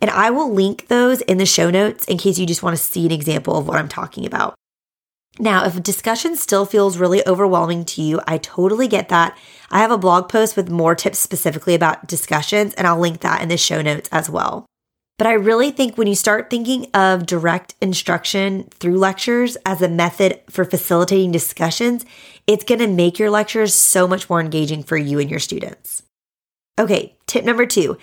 And 0.00 0.10
I 0.10 0.30
will 0.30 0.52
link 0.52 0.88
those 0.88 1.20
in 1.22 1.38
the 1.38 1.46
show 1.46 1.70
notes 1.70 2.04
in 2.06 2.18
case 2.18 2.38
you 2.38 2.46
just 2.46 2.62
want 2.62 2.76
to 2.76 2.82
see 2.82 3.04
an 3.04 3.12
example 3.12 3.58
of 3.58 3.68
what 3.68 3.78
I'm 3.78 3.88
talking 3.88 4.26
about. 4.26 4.54
Now, 5.38 5.64
if 5.64 5.82
discussion 5.82 6.36
still 6.36 6.66
feels 6.66 6.98
really 6.98 7.26
overwhelming 7.26 7.84
to 7.86 8.02
you, 8.02 8.20
I 8.26 8.38
totally 8.38 8.88
get 8.88 9.08
that. 9.08 9.36
I 9.70 9.78
have 9.78 9.90
a 9.90 9.98
blog 9.98 10.28
post 10.28 10.56
with 10.56 10.70
more 10.70 10.94
tips 10.94 11.18
specifically 11.18 11.74
about 11.74 12.06
discussions, 12.06 12.74
and 12.74 12.86
I'll 12.86 12.98
link 12.98 13.20
that 13.20 13.40
in 13.40 13.48
the 13.48 13.56
show 13.56 13.80
notes 13.80 14.08
as 14.12 14.28
well. 14.28 14.66
But 15.20 15.26
I 15.26 15.34
really 15.34 15.70
think 15.70 15.98
when 15.98 16.06
you 16.06 16.14
start 16.14 16.48
thinking 16.48 16.86
of 16.94 17.26
direct 17.26 17.74
instruction 17.82 18.64
through 18.80 18.96
lectures 18.96 19.54
as 19.66 19.82
a 19.82 19.88
method 19.90 20.40
for 20.48 20.64
facilitating 20.64 21.30
discussions, 21.30 22.06
it's 22.46 22.64
going 22.64 22.78
to 22.78 22.86
make 22.86 23.18
your 23.18 23.28
lectures 23.28 23.74
so 23.74 24.08
much 24.08 24.30
more 24.30 24.40
engaging 24.40 24.82
for 24.82 24.96
you 24.96 25.18
and 25.18 25.30
your 25.30 25.38
students. 25.38 26.04
Okay, 26.78 27.18
tip 27.26 27.44
number 27.44 27.66
two 27.66 27.98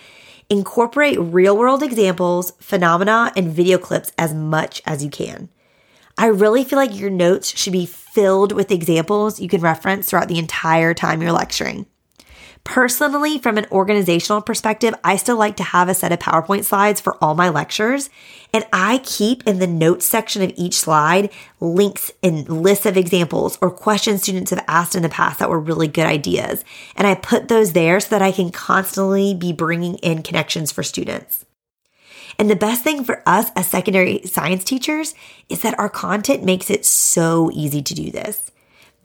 incorporate 0.51 1.19
real 1.19 1.57
world 1.57 1.81
examples, 1.81 2.51
phenomena, 2.59 3.33
and 3.35 3.51
video 3.51 3.79
clips 3.79 4.11
as 4.19 4.35
much 4.35 4.83
as 4.85 5.03
you 5.03 5.09
can. 5.09 5.49
I 6.19 6.27
really 6.27 6.63
feel 6.63 6.77
like 6.77 6.95
your 6.95 7.09
notes 7.09 7.57
should 7.57 7.73
be 7.73 7.87
filled 7.87 8.51
with 8.51 8.69
examples 8.69 9.39
you 9.39 9.49
can 9.49 9.61
reference 9.61 10.07
throughout 10.07 10.27
the 10.27 10.37
entire 10.37 10.93
time 10.93 11.23
you're 11.23 11.31
lecturing. 11.31 11.87
Personally, 12.67 13.39
from 13.39 13.57
an 13.57 13.65
organizational 13.71 14.41
perspective, 14.41 14.93
I 15.01 15.15
still 15.15 15.37
like 15.37 15.55
to 15.55 15.63
have 15.63 15.87
a 15.87 15.93
set 15.93 16.11
of 16.11 16.19
PowerPoint 16.19 16.65
slides 16.65 16.99
for 16.99 17.17
all 17.23 17.33
my 17.33 17.47
lectures. 17.47 18.09
And 18.53 18.67
I 18.73 18.99
keep 19.05 19.47
in 19.47 19.59
the 19.59 19.67
notes 19.67 20.05
section 20.05 20.41
of 20.41 20.51
each 20.57 20.73
slide 20.73 21.29
links 21.61 22.11
and 22.21 22.47
lists 22.49 22.85
of 22.85 22.97
examples 22.97 23.57
or 23.61 23.71
questions 23.71 24.23
students 24.23 24.51
have 24.51 24.65
asked 24.67 24.95
in 24.95 25.01
the 25.01 25.07
past 25.07 25.39
that 25.39 25.49
were 25.49 25.61
really 25.61 25.87
good 25.87 26.05
ideas. 26.05 26.65
And 26.97 27.07
I 27.07 27.15
put 27.15 27.47
those 27.47 27.71
there 27.71 28.01
so 28.01 28.09
that 28.09 28.21
I 28.21 28.33
can 28.33 28.51
constantly 28.51 29.33
be 29.33 29.53
bringing 29.53 29.95
in 29.99 30.21
connections 30.21 30.69
for 30.69 30.83
students. 30.83 31.45
And 32.37 32.49
the 32.49 32.55
best 32.57 32.83
thing 32.83 33.05
for 33.05 33.23
us 33.25 33.49
as 33.55 33.67
secondary 33.67 34.23
science 34.25 34.65
teachers 34.65 35.15
is 35.47 35.61
that 35.61 35.79
our 35.79 35.89
content 35.89 36.43
makes 36.43 36.69
it 36.69 36.85
so 36.85 37.49
easy 37.53 37.81
to 37.81 37.93
do 37.93 38.11
this. 38.11 38.51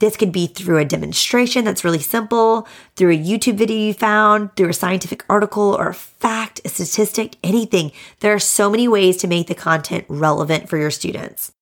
This 0.03 0.17
could 0.17 0.33
be 0.33 0.47
through 0.47 0.79
a 0.79 0.83
demonstration 0.83 1.63
that's 1.63 1.85
really 1.85 2.01
simple, 2.01 2.67
through 2.97 3.11
a 3.11 3.17
YouTube 3.17 3.55
video 3.55 3.77
you 3.77 3.93
found, 3.93 4.53
through 4.57 4.67
a 4.67 4.73
scientific 4.73 5.23
article 5.29 5.77
or 5.79 5.87
a 5.87 5.93
fact, 5.93 6.59
a 6.65 6.67
statistic, 6.67 7.37
anything. 7.41 7.93
There 8.19 8.33
are 8.33 8.39
so 8.39 8.69
many 8.69 8.85
ways 8.85 9.15
to 9.15 9.29
make 9.29 9.47
the 9.47 9.55
content 9.55 10.03
relevant 10.09 10.67
for 10.67 10.77
your 10.77 10.91
students. 10.91 11.53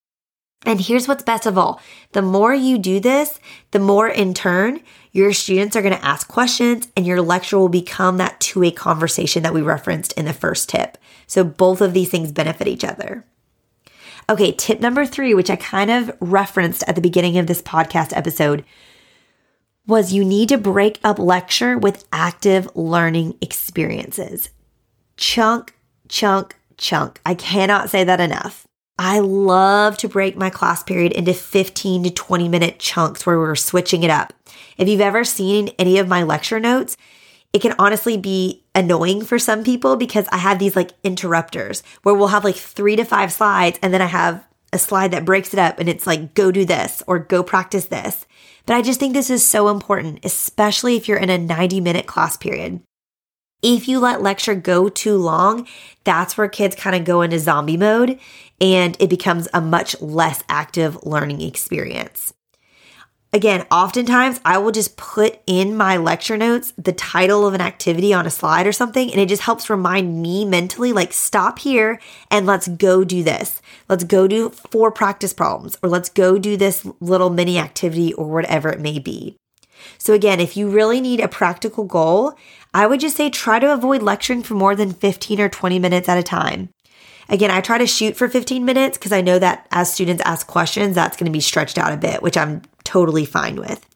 And 0.66 0.82
here's 0.82 1.08
what's 1.08 1.22
best 1.22 1.46
of 1.46 1.56
all. 1.56 1.80
The 2.14 2.24
more 2.24 2.52
you 2.52 2.80
do 2.80 3.00
this, 3.00 3.40
the 3.70 3.80
more 3.80 4.08
in 4.08 4.34
turn, 4.34 4.80
your 5.12 5.34
students 5.34 5.76
are 5.76 5.84
going 5.84 5.94
to 5.94 6.04
ask 6.04 6.28
questions 6.28 6.88
and 6.98 7.06
your 7.06 7.22
lecture 7.22 7.60
will 7.60 7.70
become 7.70 8.18
that 8.18 8.40
two 8.40 8.62
way 8.62 8.72
conversation 8.72 9.44
that 9.44 9.54
we 9.54 9.62
referenced 9.62 10.14
in 10.14 10.26
the 10.26 10.34
first 10.34 10.68
tip. 10.68 10.98
So 11.28 11.44
both 11.44 11.80
of 11.80 11.94
these 11.94 12.10
things 12.10 12.32
benefit 12.32 12.68
each 12.68 12.84
other. 12.84 13.24
Okay, 14.32 14.54
tip 14.54 14.80
number 14.80 15.06
three, 15.06 15.34
which 15.34 15.50
I 15.50 15.58
kind 15.58 15.92
of 15.92 16.10
referenced 16.22 16.86
at 16.88 16.96
the 16.96 17.02
beginning 17.02 17.38
of 17.38 17.48
this 17.48 17.62
podcast 17.62 18.16
episode, 18.16 18.64
was 19.86 20.14
you 20.14 20.24
need 20.24 20.48
to 20.48 20.58
break 20.58 21.02
up 21.04 21.20
lecture 21.20 21.78
with 21.78 22.08
active 22.14 22.74
learning 22.74 23.38
experiences. 23.42 24.50
Chunk, 25.18 25.76
chunk, 26.08 26.56
chunk. 26.78 27.20
I 27.26 27.36
cannot 27.36 27.90
say 27.90 28.06
that 28.06 28.22
enough. 28.22 28.66
I 28.98 29.20
love 29.20 29.98
to 29.98 30.08
break 30.08 30.38
my 30.38 30.50
class 30.50 30.82
period 30.82 31.12
into 31.12 31.34
15 31.34 32.04
to 32.04 32.10
20 32.10 32.48
minute 32.48 32.80
chunks 32.80 33.26
where 33.26 33.38
we're 33.38 33.56
switching 33.56 34.04
it 34.04 34.10
up. 34.10 34.32
If 34.78 34.88
you've 34.88 35.02
ever 35.02 35.26
seen 35.26 35.72
any 35.78 35.98
of 35.98 36.08
my 36.08 36.24
lecture 36.24 36.62
notes, 36.62 36.96
it 37.52 37.62
can 37.62 37.76
honestly 37.78 38.16
be 38.16 38.61
annoying 38.74 39.24
for 39.24 39.38
some 39.38 39.64
people 39.64 39.96
because 39.96 40.28
I 40.32 40.38
have 40.38 40.60
these 40.60 40.76
like 40.76 40.92
interrupters 41.04 41.84
where 42.04 42.16
we'll 42.16 42.28
have 42.28 42.44
like 42.44 42.56
three 42.56 42.96
to 42.96 43.04
five 43.04 43.32
slides 43.32 43.80
and 43.82 43.94
then 43.94 44.02
I 44.02 44.06
have 44.08 44.46
a 44.74 44.80
slide 44.80 45.12
that 45.12 45.26
breaks 45.26 45.54
it 45.54 45.60
up 45.60 45.80
and 45.80 45.90
it's 45.90 46.08
like, 46.08 46.34
go 46.34 46.52
do 46.52 46.66
this 46.66 47.04
or 47.08 47.20
go 47.20 47.44
practice 47.44 47.86
this. 47.86 48.26
But 48.66 48.76
I 48.76 48.82
just 48.82 49.00
think 49.00 49.14
this 49.14 49.30
is 49.30 49.46
so 49.46 49.70
important, 49.70 50.24
especially 50.24 50.96
if 50.96 51.08
you're 51.08 51.18
in 51.18 51.30
a 51.30 51.38
90 51.38 51.82
minute 51.82 52.06
class 52.06 52.38
period. 52.38 52.82
If 53.62 53.88
you 53.88 54.00
let 54.00 54.24
lecture 54.24 54.56
go 54.56 54.90
too 54.90 55.18
long, 55.18 55.68
that's 56.04 56.38
where 56.38 56.48
kids 56.48 56.76
kind 56.76 56.96
of 56.96 57.04
go 57.04 57.22
into 57.22 57.38
zombie 57.38 57.78
mode 57.78 58.20
and 58.60 58.96
it 59.00 59.10
becomes 59.10 59.48
a 59.54 59.62
much 59.62 60.00
less 60.02 60.44
active 60.50 61.04
learning 61.04 61.42
experience. 61.42 62.34
Again, 63.34 63.66
oftentimes 63.72 64.42
I 64.44 64.58
will 64.58 64.74
just 64.74 64.98
put 64.98 65.40
in 65.48 65.78
my 65.78 65.96
lecture 65.96 66.36
notes 66.36 66.74
the 66.78 66.92
title 66.92 67.48
of 67.48 67.54
an 67.54 67.62
activity 67.62 68.14
on 68.14 68.26
a 68.26 68.30
slide 68.30 68.68
or 68.68 68.74
something, 68.74 69.10
and 69.10 69.22
it 69.22 69.30
just 69.30 69.44
helps 69.44 69.70
remind 69.70 70.22
me 70.22 70.44
mentally, 70.44 70.92
like, 70.92 71.14
stop 71.14 71.60
here 71.60 71.98
and 72.30 72.46
let's 72.46 72.68
go 72.68 73.06
do 73.06 73.24
this. 73.24 73.62
Let's 73.88 74.04
go 74.04 74.28
do 74.28 74.50
four 74.50 74.92
practice 74.92 75.32
problems, 75.32 75.78
or 75.82 75.88
let's 75.88 76.10
go 76.10 76.38
do 76.38 76.58
this 76.58 76.86
little 77.00 77.30
mini 77.30 77.58
activity, 77.58 78.14
or 78.14 78.28
whatever 78.28 78.68
it 78.68 78.82
may 78.82 79.00
be. 79.00 79.38
So, 79.98 80.14
again, 80.14 80.42
if 80.42 80.58
you 80.58 80.70
really 80.70 81.00
need 81.00 81.22
a 81.22 81.30
practical 81.30 81.86
goal, 81.86 82.34
I 82.74 82.86
would 82.86 83.00
just 83.00 83.16
say 83.16 83.30
try 83.30 83.60
to 83.60 83.72
avoid 83.72 84.04
lecturing 84.04 84.44
for 84.44 84.56
more 84.56 84.76
than 84.76 84.92
15 84.92 85.40
or 85.40 85.48
20 85.48 85.80
minutes 85.80 86.10
at 86.10 86.18
a 86.18 86.24
time. 86.24 86.68
Again, 87.30 87.50
I 87.50 87.62
try 87.62 87.78
to 87.78 87.88
shoot 87.88 88.18
for 88.18 88.28
15 88.28 88.66
minutes 88.66 88.98
because 88.98 89.14
I 89.14 89.22
know 89.22 89.40
that 89.40 89.66
as 89.72 89.92
students 89.92 90.22
ask 90.26 90.46
questions, 90.48 90.96
that's 90.96 91.16
going 91.16 91.28
to 91.28 91.32
be 91.32 91.40
stretched 91.40 91.78
out 91.78 91.94
a 91.94 91.98
bit, 91.98 92.22
which 92.22 92.36
I'm 92.36 92.62
totally 92.92 93.26
fine 93.26 93.56
with. 93.56 93.88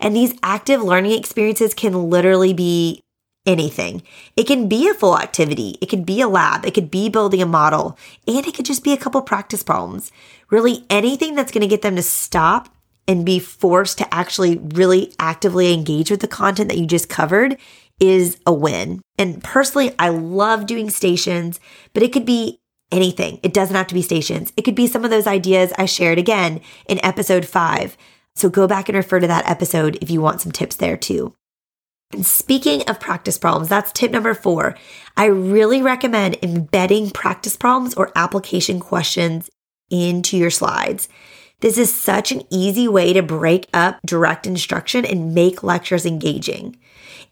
And 0.00 0.16
these 0.16 0.34
active 0.42 0.82
learning 0.82 1.12
experiences 1.12 1.74
can 1.74 2.10
literally 2.10 2.52
be 2.52 3.02
anything. 3.46 4.02
It 4.36 4.46
can 4.46 4.68
be 4.68 4.88
a 4.88 4.94
full 4.94 5.18
activity, 5.18 5.78
it 5.80 5.86
could 5.86 6.04
be 6.04 6.20
a 6.20 6.28
lab, 6.28 6.66
it 6.66 6.74
could 6.74 6.90
be 6.90 7.08
building 7.08 7.40
a 7.40 7.46
model, 7.46 7.96
and 8.26 8.46
it 8.46 8.54
could 8.54 8.66
just 8.66 8.84
be 8.84 8.92
a 8.92 8.96
couple 8.96 9.22
practice 9.22 9.62
problems. 9.62 10.10
Really, 10.50 10.84
anything 10.90 11.34
that's 11.34 11.52
going 11.52 11.62
to 11.62 11.68
get 11.68 11.82
them 11.82 11.96
to 11.96 12.02
stop 12.02 12.68
and 13.06 13.24
be 13.24 13.38
forced 13.38 13.98
to 13.98 14.14
actually 14.14 14.58
really 14.74 15.12
actively 15.18 15.72
engage 15.72 16.10
with 16.10 16.20
the 16.20 16.28
content 16.28 16.68
that 16.68 16.78
you 16.78 16.86
just 16.86 17.08
covered 17.08 17.56
is 17.98 18.38
a 18.46 18.52
win. 18.52 19.00
And 19.18 19.42
personally, 19.42 19.94
I 19.98 20.08
love 20.08 20.66
doing 20.66 20.90
stations, 20.90 21.60
but 21.92 22.02
it 22.02 22.12
could 22.12 22.26
be 22.26 22.58
anything. 22.92 23.38
It 23.42 23.54
doesn't 23.54 23.76
have 23.76 23.86
to 23.88 23.94
be 23.94 24.02
stations. 24.02 24.52
It 24.56 24.62
could 24.62 24.74
be 24.74 24.86
some 24.86 25.04
of 25.04 25.10
those 25.10 25.26
ideas 25.26 25.72
I 25.78 25.86
shared 25.86 26.18
again 26.18 26.60
in 26.88 27.04
episode 27.04 27.44
five. 27.44 27.96
So 28.34 28.48
go 28.48 28.66
back 28.66 28.88
and 28.88 28.96
refer 28.96 29.20
to 29.20 29.26
that 29.26 29.48
episode 29.48 29.98
if 30.00 30.10
you 30.10 30.20
want 30.20 30.40
some 30.40 30.52
tips 30.52 30.76
there 30.76 30.96
too. 30.96 31.34
And 32.12 32.26
speaking 32.26 32.82
of 32.88 32.98
practice 32.98 33.38
problems, 33.38 33.68
that's 33.68 33.92
tip 33.92 34.10
number 34.10 34.34
four. 34.34 34.76
I 35.16 35.26
really 35.26 35.80
recommend 35.80 36.38
embedding 36.42 37.10
practice 37.10 37.56
problems 37.56 37.94
or 37.94 38.10
application 38.16 38.80
questions 38.80 39.48
into 39.90 40.36
your 40.36 40.50
slides. 40.50 41.08
This 41.60 41.76
is 41.76 41.94
such 41.94 42.32
an 42.32 42.42
easy 42.50 42.88
way 42.88 43.12
to 43.12 43.22
break 43.22 43.68
up 43.72 44.00
direct 44.04 44.46
instruction 44.46 45.04
and 45.04 45.34
make 45.34 45.62
lectures 45.62 46.06
engaging. 46.06 46.76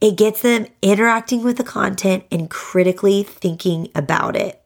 It 0.00 0.16
gets 0.16 0.42
them 0.42 0.66
interacting 0.82 1.42
with 1.42 1.56
the 1.56 1.64
content 1.64 2.24
and 2.30 2.50
critically 2.50 3.22
thinking 3.22 3.88
about 3.94 4.36
it. 4.36 4.62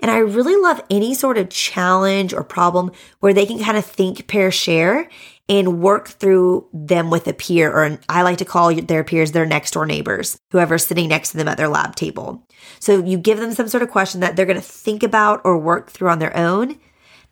And 0.00 0.10
I 0.10 0.18
really 0.18 0.56
love 0.56 0.82
any 0.90 1.14
sort 1.14 1.38
of 1.38 1.50
challenge 1.50 2.32
or 2.32 2.44
problem 2.44 2.92
where 3.20 3.34
they 3.34 3.46
can 3.46 3.58
kind 3.58 3.76
of 3.76 3.84
think, 3.84 4.26
pair, 4.28 4.50
share 4.50 5.08
and 5.50 5.80
work 5.80 6.08
through 6.08 6.68
them 6.72 7.10
with 7.10 7.26
a 7.26 7.32
peer, 7.32 7.70
or 7.72 7.98
I 8.08 8.22
like 8.22 8.38
to 8.38 8.44
call 8.44 8.72
their 8.72 9.02
peers 9.02 9.32
their 9.32 9.44
next 9.44 9.72
door 9.72 9.84
neighbors, 9.84 10.38
whoever's 10.52 10.86
sitting 10.86 11.08
next 11.08 11.32
to 11.32 11.38
them 11.38 11.48
at 11.48 11.56
their 11.56 11.68
lab 11.68 11.96
table. 11.96 12.46
So 12.78 13.04
you 13.04 13.18
give 13.18 13.38
them 13.38 13.52
some 13.52 13.66
sort 13.66 13.82
of 13.82 13.90
question 13.90 14.20
that 14.20 14.36
they're 14.36 14.46
going 14.46 14.60
to 14.60 14.62
think 14.62 15.02
about 15.02 15.40
or 15.44 15.58
work 15.58 15.90
through 15.90 16.08
on 16.08 16.20
their 16.20 16.34
own. 16.36 16.78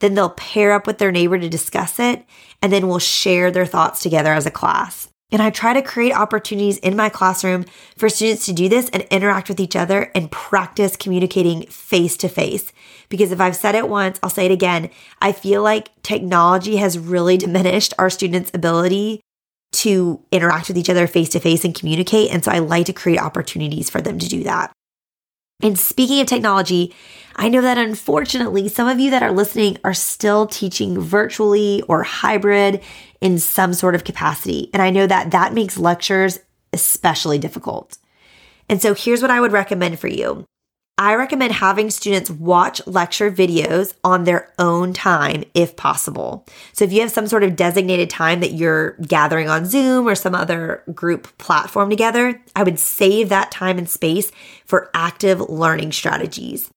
Then 0.01 0.15
they'll 0.15 0.31
pair 0.31 0.73
up 0.73 0.85
with 0.85 0.99
their 0.99 1.13
neighbor 1.13 1.39
to 1.39 1.49
discuss 1.49 2.01
it, 2.01 2.25
and 2.61 2.73
then 2.73 2.89
we'll 2.89 2.99
share 2.99 3.53
their 3.53 3.67
thoughts 3.67 4.03
together 4.03 4.33
as 4.33 4.47
a 4.47 4.51
class. 4.51 5.09
And 5.31 5.43
I 5.43 5.51
try 5.51 5.75
to 5.75 5.83
create 5.83 6.15
opportunities 6.15 6.79
in 6.79 6.97
my 6.97 7.11
classroom 7.11 7.67
for 7.97 8.09
students 8.09 8.47
to 8.47 8.55
do 8.55 8.69
this 8.69 8.89
and 8.91 9.03
interact 9.05 9.49
with 9.49 9.61
each 9.61 9.77
other 9.77 10.11
and 10.15 10.31
practice 10.31 10.97
communicating 10.97 11.67
face 11.67 12.17
to 12.19 12.29
face. 12.29 12.73
Because 13.11 13.31
if 13.31 13.41
I've 13.41 13.57
said 13.57 13.75
it 13.75 13.89
once, 13.89 14.19
I'll 14.23 14.31
say 14.31 14.47
it 14.47 14.53
again. 14.53 14.89
I 15.21 15.33
feel 15.33 15.63
like 15.63 15.91
technology 16.03 16.77
has 16.77 16.99
really 16.99 17.37
diminished 17.37 17.93
our 17.99 18.09
students' 18.09 18.51
ability 18.55 19.21
to 19.71 20.25
interact 20.33 20.69
with 20.69 20.79
each 20.79 20.89
other 20.89 21.07
face 21.07 21.29
to 21.31 21.41
face 21.41 21.63
and 21.63 21.75
communicate. 21.75 22.33
And 22.33 22.43
so 22.43 22.51
I 22.51 22.61
like 22.61 22.87
to 22.87 22.95
create 22.95 23.21
opportunities 23.21 23.91
for 23.91 24.01
them 24.01 24.19
to 24.19 24.29
do 24.29 24.45
that. 24.45 24.73
And 25.61 25.79
speaking 25.79 26.21
of 26.21 26.29
technology, 26.29 26.95
I 27.35 27.49
know 27.49 27.63
that 27.63 27.79
unfortunately, 27.79 28.69
some 28.69 28.87
of 28.87 29.01
you 29.01 29.11
that 29.11 29.25
are 29.25 29.33
listening 29.33 29.79
are 29.83 29.95
still 29.95 30.47
teaching 30.47 31.01
virtually 31.01 31.83
or 31.89 32.05
hybrid 32.05 32.81
in 33.21 33.39
some 33.39 33.75
sort 33.75 33.97
of 33.97 34.05
capacity. 34.05 34.71
And 34.73 34.81
I 34.81 34.91
know 34.91 35.07
that 35.07 35.33
that 35.33 35.55
makes 35.55 35.77
lectures 35.77 36.39
especially 36.73 37.39
difficult. 37.39 37.99
And 38.69 38.81
so 38.81 38.95
here's 38.95 39.23
what 39.23 39.31
I 39.31 39.41
would 39.41 39.53
recommend 39.53 39.99
for 39.99 40.09
you. 40.09 40.45
I 41.01 41.15
recommend 41.15 41.53
having 41.53 41.91
students 41.91 42.29
watch 42.29 42.85
lecture 42.85 43.31
videos 43.31 43.95
on 44.03 44.25
their 44.25 44.53
own 44.59 44.93
time 44.93 45.45
if 45.55 45.77
possible. 45.77 46.45
So 46.73 46.85
if 46.85 46.93
you 46.93 47.03
have 47.03 47.13
some 47.13 47.29
sort 47.29 47.45
of 47.45 47.55
designated 47.55 48.11
time 48.11 48.41
that 48.41 48.55
you're 48.55 48.97
gathering 49.07 49.49
on 49.49 49.65
Zoom 49.65 50.09
or 50.09 50.17
some 50.17 50.35
other 50.35 50.83
group 50.93 51.39
platform 51.39 51.89
together, 51.89 52.43
I 52.57 52.65
would 52.65 52.81
save 52.81 53.29
that 53.29 53.53
time 53.53 53.79
and 53.79 53.89
space 53.89 54.33
for 54.67 54.91
active 54.93 55.41
learning 55.41 55.93
strategies. 55.93 56.69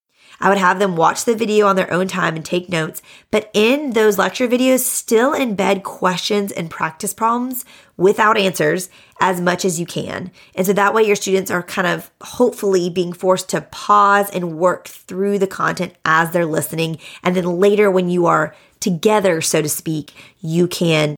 I 0.41 0.49
would 0.49 0.57
have 0.57 0.79
them 0.79 0.95
watch 0.95 1.23
the 1.23 1.35
video 1.35 1.67
on 1.67 1.75
their 1.75 1.93
own 1.93 2.07
time 2.07 2.35
and 2.35 2.43
take 2.43 2.67
notes, 2.67 3.01
but 3.29 3.49
in 3.53 3.91
those 3.91 4.17
lecture 4.17 4.47
videos, 4.47 4.79
still 4.79 5.33
embed 5.33 5.83
questions 5.83 6.51
and 6.51 6.69
practice 6.69 7.13
problems 7.13 7.63
without 7.95 8.37
answers 8.37 8.89
as 9.19 9.39
much 9.39 9.63
as 9.63 9.79
you 9.79 9.85
can. 9.85 10.31
And 10.55 10.65
so 10.65 10.73
that 10.73 10.95
way 10.95 11.03
your 11.03 11.15
students 11.15 11.51
are 11.51 11.61
kind 11.61 11.87
of 11.87 12.09
hopefully 12.21 12.89
being 12.89 13.13
forced 13.13 13.49
to 13.49 13.61
pause 13.61 14.29
and 14.31 14.57
work 14.57 14.87
through 14.87 15.37
the 15.37 15.47
content 15.47 15.93
as 16.03 16.31
they're 16.31 16.45
listening. 16.45 16.97
And 17.23 17.35
then 17.35 17.45
later 17.45 17.91
when 17.91 18.09
you 18.09 18.25
are 18.25 18.55
together, 18.79 19.41
so 19.41 19.61
to 19.61 19.69
speak, 19.69 20.13
you 20.39 20.67
can 20.67 21.15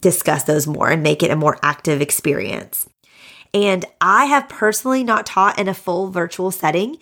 discuss 0.00 0.44
those 0.44 0.66
more 0.66 0.88
and 0.88 1.02
make 1.02 1.22
it 1.22 1.30
a 1.30 1.36
more 1.36 1.58
active 1.62 2.00
experience. 2.00 2.88
And 3.54 3.84
I 4.00 4.24
have 4.24 4.48
personally 4.48 5.04
not 5.04 5.26
taught 5.26 5.58
in 5.58 5.68
a 5.68 5.74
full 5.74 6.10
virtual 6.10 6.50
setting. 6.50 6.96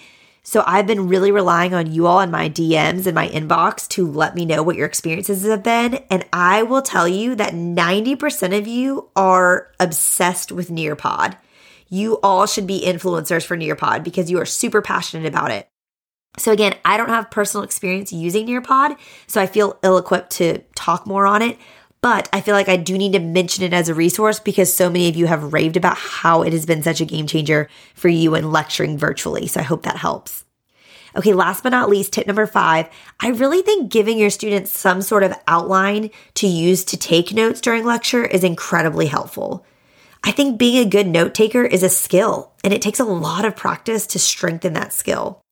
So 0.50 0.64
I've 0.66 0.88
been 0.88 1.06
really 1.06 1.30
relying 1.30 1.74
on 1.74 1.92
you 1.92 2.08
all 2.08 2.18
in 2.18 2.32
my 2.32 2.48
DMs 2.48 3.06
and 3.06 3.14
my 3.14 3.28
inbox 3.28 3.86
to 3.90 4.04
let 4.04 4.34
me 4.34 4.44
know 4.44 4.64
what 4.64 4.74
your 4.74 4.86
experiences 4.86 5.44
have 5.44 5.62
been. 5.62 6.02
And 6.10 6.26
I 6.32 6.64
will 6.64 6.82
tell 6.82 7.06
you 7.06 7.36
that 7.36 7.52
90% 7.52 8.58
of 8.58 8.66
you 8.66 9.10
are 9.14 9.70
obsessed 9.78 10.50
with 10.50 10.68
Nearpod. 10.68 11.36
You 11.88 12.18
all 12.24 12.46
should 12.46 12.66
be 12.66 12.84
influencers 12.84 13.46
for 13.46 13.56
Nearpod 13.56 14.02
because 14.02 14.28
you 14.28 14.40
are 14.40 14.44
super 14.44 14.82
passionate 14.82 15.28
about 15.28 15.52
it. 15.52 15.68
So 16.36 16.50
again, 16.50 16.74
I 16.84 16.96
don't 16.96 17.10
have 17.10 17.30
personal 17.30 17.62
experience 17.62 18.12
using 18.12 18.48
Nearpod, 18.48 18.98
so 19.28 19.40
I 19.40 19.46
feel 19.46 19.78
ill 19.84 19.98
equipped 19.98 20.30
to 20.32 20.58
talk 20.74 21.06
more 21.06 21.28
on 21.28 21.42
it. 21.42 21.58
But 22.02 22.28
I 22.32 22.40
feel 22.40 22.54
like 22.54 22.68
I 22.68 22.76
do 22.76 22.96
need 22.96 23.12
to 23.12 23.18
mention 23.18 23.62
it 23.64 23.74
as 23.74 23.88
a 23.88 23.94
resource 23.94 24.40
because 24.40 24.72
so 24.72 24.88
many 24.88 25.08
of 25.08 25.16
you 25.16 25.26
have 25.26 25.52
raved 25.52 25.76
about 25.76 25.98
how 25.98 26.42
it 26.42 26.52
has 26.52 26.64
been 26.64 26.82
such 26.82 27.00
a 27.00 27.04
game 27.04 27.26
changer 27.26 27.68
for 27.94 28.08
you 28.08 28.34
in 28.34 28.52
lecturing 28.52 28.96
virtually. 28.96 29.46
So 29.46 29.60
I 29.60 29.64
hope 29.64 29.82
that 29.82 29.96
helps. 29.96 30.44
Okay, 31.16 31.34
last 31.34 31.62
but 31.62 31.70
not 31.70 31.90
least, 31.90 32.12
tip 32.12 32.26
number 32.26 32.46
five. 32.46 32.88
I 33.20 33.28
really 33.28 33.62
think 33.62 33.90
giving 33.90 34.16
your 34.16 34.30
students 34.30 34.70
some 34.70 35.02
sort 35.02 35.24
of 35.24 35.34
outline 35.46 36.10
to 36.34 36.46
use 36.46 36.84
to 36.84 36.96
take 36.96 37.34
notes 37.34 37.60
during 37.60 37.84
lecture 37.84 38.24
is 38.24 38.44
incredibly 38.44 39.06
helpful. 39.06 39.66
I 40.22 40.30
think 40.30 40.58
being 40.58 40.86
a 40.86 40.88
good 40.88 41.06
note 41.06 41.34
taker 41.34 41.64
is 41.64 41.82
a 41.82 41.88
skill 41.88 42.52
and 42.62 42.72
it 42.72 42.82
takes 42.82 43.00
a 43.00 43.04
lot 43.04 43.44
of 43.44 43.56
practice 43.56 44.06
to 44.08 44.18
strengthen 44.18 44.74
that 44.74 44.92
skill. 44.92 45.42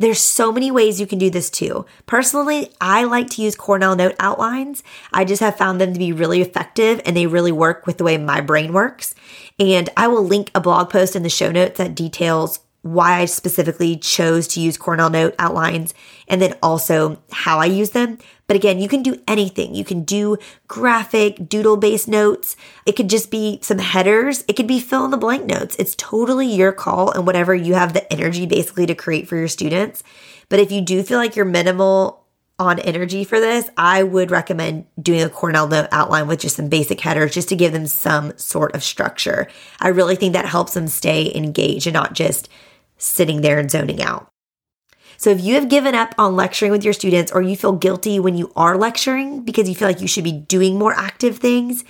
There's 0.00 0.18
so 0.18 0.50
many 0.50 0.70
ways 0.70 0.98
you 0.98 1.06
can 1.06 1.18
do 1.18 1.28
this 1.28 1.50
too. 1.50 1.84
Personally, 2.06 2.72
I 2.80 3.04
like 3.04 3.28
to 3.32 3.42
use 3.42 3.54
Cornell 3.54 3.94
Note 3.94 4.14
outlines. 4.18 4.82
I 5.12 5.26
just 5.26 5.40
have 5.42 5.58
found 5.58 5.78
them 5.78 5.92
to 5.92 5.98
be 5.98 6.10
really 6.10 6.40
effective 6.40 7.02
and 7.04 7.14
they 7.14 7.26
really 7.26 7.52
work 7.52 7.86
with 7.86 7.98
the 7.98 8.04
way 8.04 8.16
my 8.16 8.40
brain 8.40 8.72
works. 8.72 9.14
And 9.58 9.90
I 9.98 10.08
will 10.08 10.24
link 10.24 10.50
a 10.54 10.60
blog 10.60 10.88
post 10.88 11.14
in 11.14 11.22
the 11.22 11.28
show 11.28 11.52
notes 11.52 11.76
that 11.76 11.94
details 11.94 12.60
why 12.82 13.20
I 13.20 13.24
specifically 13.26 13.96
chose 13.96 14.48
to 14.48 14.60
use 14.60 14.78
Cornell 14.78 15.10
Note 15.10 15.34
outlines 15.38 15.92
and 16.28 16.40
then 16.40 16.54
also 16.62 17.20
how 17.30 17.58
I 17.58 17.66
use 17.66 17.90
them. 17.90 18.18
But 18.46 18.56
again, 18.56 18.80
you 18.80 18.88
can 18.88 19.02
do 19.02 19.22
anything. 19.28 19.74
You 19.74 19.84
can 19.84 20.02
do 20.02 20.38
graphic, 20.66 21.48
doodle 21.48 21.76
based 21.76 22.08
notes. 22.08 22.56
It 22.86 22.96
could 22.96 23.10
just 23.10 23.30
be 23.30 23.58
some 23.62 23.78
headers. 23.78 24.44
It 24.48 24.54
could 24.54 24.66
be 24.66 24.80
fill 24.80 25.04
in 25.04 25.10
the 25.10 25.16
blank 25.16 25.44
notes. 25.44 25.76
It's 25.78 25.94
totally 25.96 26.46
your 26.46 26.72
call 26.72 27.12
and 27.12 27.26
whatever 27.26 27.54
you 27.54 27.74
have 27.74 27.92
the 27.92 28.10
energy 28.12 28.46
basically 28.46 28.86
to 28.86 28.94
create 28.94 29.28
for 29.28 29.36
your 29.36 29.48
students. 29.48 30.02
But 30.48 30.58
if 30.58 30.72
you 30.72 30.80
do 30.80 31.02
feel 31.02 31.18
like 31.18 31.36
you're 31.36 31.44
minimal 31.44 32.26
on 32.58 32.78
energy 32.80 33.24
for 33.24 33.40
this, 33.40 33.70
I 33.76 34.02
would 34.02 34.30
recommend 34.30 34.84
doing 35.00 35.22
a 35.22 35.30
Cornell 35.30 35.68
note 35.68 35.88
outline 35.92 36.26
with 36.26 36.40
just 36.40 36.56
some 36.56 36.68
basic 36.68 37.00
headers 37.00 37.32
just 37.32 37.48
to 37.48 37.56
give 37.56 37.72
them 37.72 37.86
some 37.86 38.36
sort 38.36 38.74
of 38.74 38.84
structure. 38.84 39.48
I 39.80 39.88
really 39.88 40.16
think 40.16 40.34
that 40.34 40.44
helps 40.44 40.74
them 40.74 40.88
stay 40.88 41.32
engaged 41.34 41.86
and 41.86 41.94
not 41.94 42.12
just 42.12 42.50
sitting 43.00 43.40
there 43.40 43.58
and 43.58 43.70
zoning 43.70 44.02
out. 44.02 44.28
So 45.16 45.30
if 45.30 45.40
you 45.42 45.54
have 45.54 45.68
given 45.68 45.94
up 45.94 46.14
on 46.16 46.36
lecturing 46.36 46.72
with 46.72 46.84
your 46.84 46.94
students 46.94 47.32
or 47.32 47.42
you 47.42 47.56
feel 47.56 47.72
guilty 47.72 48.18
when 48.18 48.36
you 48.36 48.52
are 48.56 48.78
lecturing 48.78 49.42
because 49.42 49.68
you 49.68 49.74
feel 49.74 49.88
like 49.88 50.00
you 50.00 50.08
should 50.08 50.24
be 50.24 50.32
doing 50.32 50.78
more 50.78 50.94
active 50.94 51.38
things, 51.38 51.84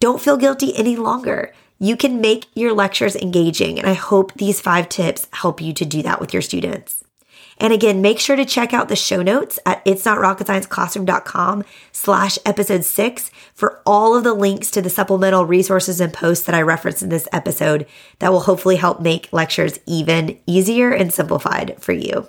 don't 0.00 0.20
feel 0.20 0.36
guilty 0.36 0.76
any 0.76 0.96
longer. 0.96 1.54
You 1.78 1.96
can 1.96 2.20
make 2.20 2.46
your 2.54 2.72
lectures 2.72 3.16
engaging. 3.16 3.78
And 3.78 3.88
I 3.88 3.94
hope 3.94 4.34
these 4.34 4.60
five 4.60 4.88
tips 4.88 5.28
help 5.32 5.60
you 5.60 5.72
to 5.72 5.84
do 5.84 6.02
that 6.02 6.20
with 6.20 6.32
your 6.32 6.42
students. 6.42 7.03
And 7.58 7.72
again, 7.72 8.02
make 8.02 8.18
sure 8.18 8.36
to 8.36 8.44
check 8.44 8.74
out 8.74 8.88
the 8.88 8.96
show 8.96 9.22
notes 9.22 9.58
at 9.64 9.82
it's 9.84 10.04
not 10.04 10.20
rocket 10.20 10.48
slash 11.92 12.38
episode 12.44 12.84
six 12.84 13.30
for 13.54 13.80
all 13.86 14.16
of 14.16 14.24
the 14.24 14.34
links 14.34 14.70
to 14.72 14.82
the 14.82 14.90
supplemental 14.90 15.46
resources 15.46 16.00
and 16.00 16.12
posts 16.12 16.46
that 16.46 16.54
I 16.54 16.62
referenced 16.62 17.02
in 17.02 17.08
this 17.08 17.28
episode 17.32 17.86
that 18.18 18.32
will 18.32 18.40
hopefully 18.40 18.76
help 18.76 19.00
make 19.00 19.32
lectures 19.32 19.78
even 19.86 20.38
easier 20.46 20.90
and 20.90 21.12
simplified 21.12 21.76
for 21.80 21.92
you. 21.92 22.28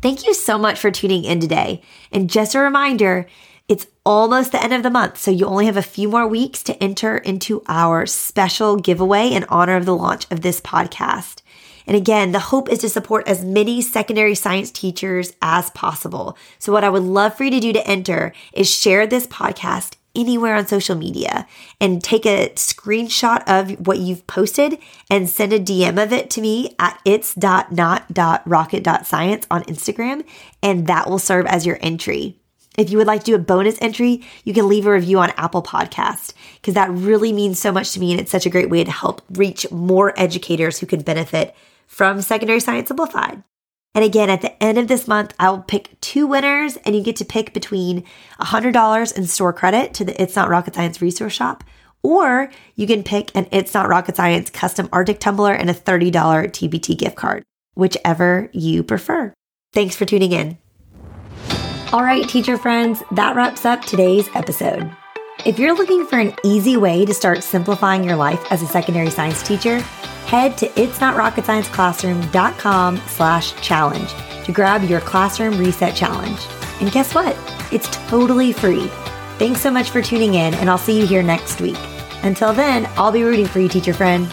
Thank 0.00 0.26
you 0.26 0.34
so 0.34 0.58
much 0.58 0.78
for 0.78 0.90
tuning 0.90 1.24
in 1.24 1.40
today. 1.40 1.82
And 2.12 2.30
just 2.30 2.54
a 2.54 2.60
reminder, 2.60 3.26
it's 3.68 3.88
almost 4.04 4.52
the 4.52 4.62
end 4.62 4.72
of 4.72 4.84
the 4.84 4.90
month, 4.90 5.18
so 5.18 5.32
you 5.32 5.46
only 5.46 5.66
have 5.66 5.76
a 5.76 5.82
few 5.82 6.08
more 6.08 6.26
weeks 6.26 6.62
to 6.64 6.82
enter 6.82 7.18
into 7.18 7.62
our 7.66 8.06
special 8.06 8.76
giveaway 8.76 9.28
in 9.28 9.44
honor 9.48 9.76
of 9.76 9.86
the 9.86 9.96
launch 9.96 10.26
of 10.30 10.42
this 10.42 10.60
podcast. 10.60 11.42
And 11.86 11.96
again, 11.96 12.32
the 12.32 12.38
hope 12.38 12.68
is 12.68 12.80
to 12.80 12.88
support 12.88 13.28
as 13.28 13.44
many 13.44 13.80
secondary 13.80 14.34
science 14.34 14.70
teachers 14.70 15.32
as 15.40 15.70
possible. 15.70 16.36
So 16.58 16.72
what 16.72 16.84
I 16.84 16.88
would 16.88 17.02
love 17.02 17.36
for 17.36 17.44
you 17.44 17.50
to 17.50 17.60
do 17.60 17.72
to 17.72 17.86
enter 17.86 18.32
is 18.52 18.68
share 18.68 19.06
this 19.06 19.26
podcast 19.26 19.96
anywhere 20.16 20.56
on 20.56 20.66
social 20.66 20.96
media 20.96 21.46
and 21.80 22.02
take 22.02 22.26
a 22.26 22.48
screenshot 22.54 23.44
of 23.46 23.86
what 23.86 23.98
you've 23.98 24.26
posted 24.26 24.78
and 25.10 25.28
send 25.28 25.52
a 25.52 25.60
DM 25.60 26.02
of 26.02 26.12
it 26.12 26.30
to 26.30 26.40
me 26.40 26.74
at 26.78 26.98
its.not.rocket.science 27.04 29.46
on 29.50 29.62
Instagram. 29.64 30.24
And 30.62 30.86
that 30.86 31.08
will 31.08 31.18
serve 31.18 31.46
as 31.46 31.66
your 31.66 31.78
entry. 31.82 32.38
If 32.78 32.90
you 32.90 32.98
would 32.98 33.06
like 33.06 33.20
to 33.20 33.32
do 33.32 33.34
a 33.34 33.38
bonus 33.38 33.80
entry, 33.80 34.22
you 34.44 34.52
can 34.52 34.68
leave 34.68 34.86
a 34.86 34.92
review 34.92 35.18
on 35.18 35.32
Apple 35.36 35.62
Podcast 35.62 36.34
because 36.56 36.74
that 36.74 36.90
really 36.90 37.32
means 37.32 37.58
so 37.58 37.72
much 37.72 37.92
to 37.92 38.00
me 38.00 38.12
and 38.12 38.20
it's 38.20 38.30
such 38.30 38.44
a 38.44 38.50
great 38.50 38.68
way 38.68 38.84
to 38.84 38.90
help 38.90 39.22
reach 39.30 39.70
more 39.70 40.12
educators 40.18 40.78
who 40.78 40.86
could 40.86 41.04
benefit 41.04 41.54
from 41.86 42.20
Secondary 42.20 42.60
Science 42.60 42.88
Simplified. 42.88 43.42
And 43.94 44.04
again, 44.04 44.28
at 44.28 44.42
the 44.42 44.62
end 44.62 44.76
of 44.76 44.88
this 44.88 45.08
month, 45.08 45.32
I'll 45.38 45.62
pick 45.62 45.98
two 46.02 46.26
winners 46.26 46.76
and 46.84 46.94
you 46.94 47.02
get 47.02 47.16
to 47.16 47.24
pick 47.24 47.54
between 47.54 48.04
$100 48.40 49.16
in 49.16 49.26
store 49.26 49.54
credit 49.54 49.94
to 49.94 50.04
the 50.04 50.20
It's 50.20 50.36
Not 50.36 50.50
Rocket 50.50 50.74
Science 50.74 51.00
resource 51.00 51.32
shop, 51.32 51.64
or 52.02 52.50
you 52.74 52.86
can 52.86 53.02
pick 53.02 53.30
an 53.34 53.46
It's 53.50 53.72
Not 53.72 53.88
Rocket 53.88 54.14
Science 54.14 54.50
custom 54.50 54.88
RTIC 54.88 55.18
tumbler 55.18 55.54
and 55.54 55.70
a 55.70 55.74
$30 55.74 56.12
TpT 56.12 56.98
gift 56.98 57.16
card, 57.16 57.42
whichever 57.74 58.50
you 58.52 58.82
prefer. 58.82 59.32
Thanks 59.72 59.96
for 59.96 60.04
tuning 60.04 60.32
in. 60.32 60.58
All 61.92 62.02
right, 62.02 62.28
teacher 62.28 62.58
friends, 62.58 63.02
that 63.12 63.34
wraps 63.34 63.64
up 63.64 63.82
today's 63.82 64.28
episode. 64.34 64.94
If 65.46 65.58
you're 65.60 65.76
looking 65.76 66.06
for 66.06 66.18
an 66.18 66.34
easy 66.42 66.76
way 66.76 67.06
to 67.06 67.14
start 67.14 67.44
simplifying 67.44 68.02
your 68.02 68.16
life 68.16 68.44
as 68.50 68.62
a 68.62 68.66
secondary 68.66 69.10
science 69.10 69.44
teacher, 69.44 69.78
head 70.26 70.58
to 70.58 70.66
itsnotrocketscienceclassroom.com 70.70 72.96
slash 73.06 73.54
challenge 73.62 74.12
to 74.42 74.50
grab 74.50 74.82
your 74.82 75.00
classroom 75.02 75.56
reset 75.56 75.94
challenge. 75.94 76.40
And 76.80 76.90
guess 76.90 77.14
what? 77.14 77.38
It's 77.70 77.86
totally 78.08 78.52
free. 78.52 78.88
Thanks 79.38 79.60
so 79.60 79.70
much 79.70 79.90
for 79.90 80.02
tuning 80.02 80.34
in, 80.34 80.52
and 80.54 80.68
I'll 80.68 80.78
see 80.78 80.98
you 80.98 81.06
here 81.06 81.22
next 81.22 81.60
week. 81.60 81.78
Until 82.24 82.52
then, 82.52 82.90
I'll 82.96 83.12
be 83.12 83.22
rooting 83.22 83.46
for 83.46 83.60
you, 83.60 83.68
teacher 83.68 83.94
friend. 83.94 84.26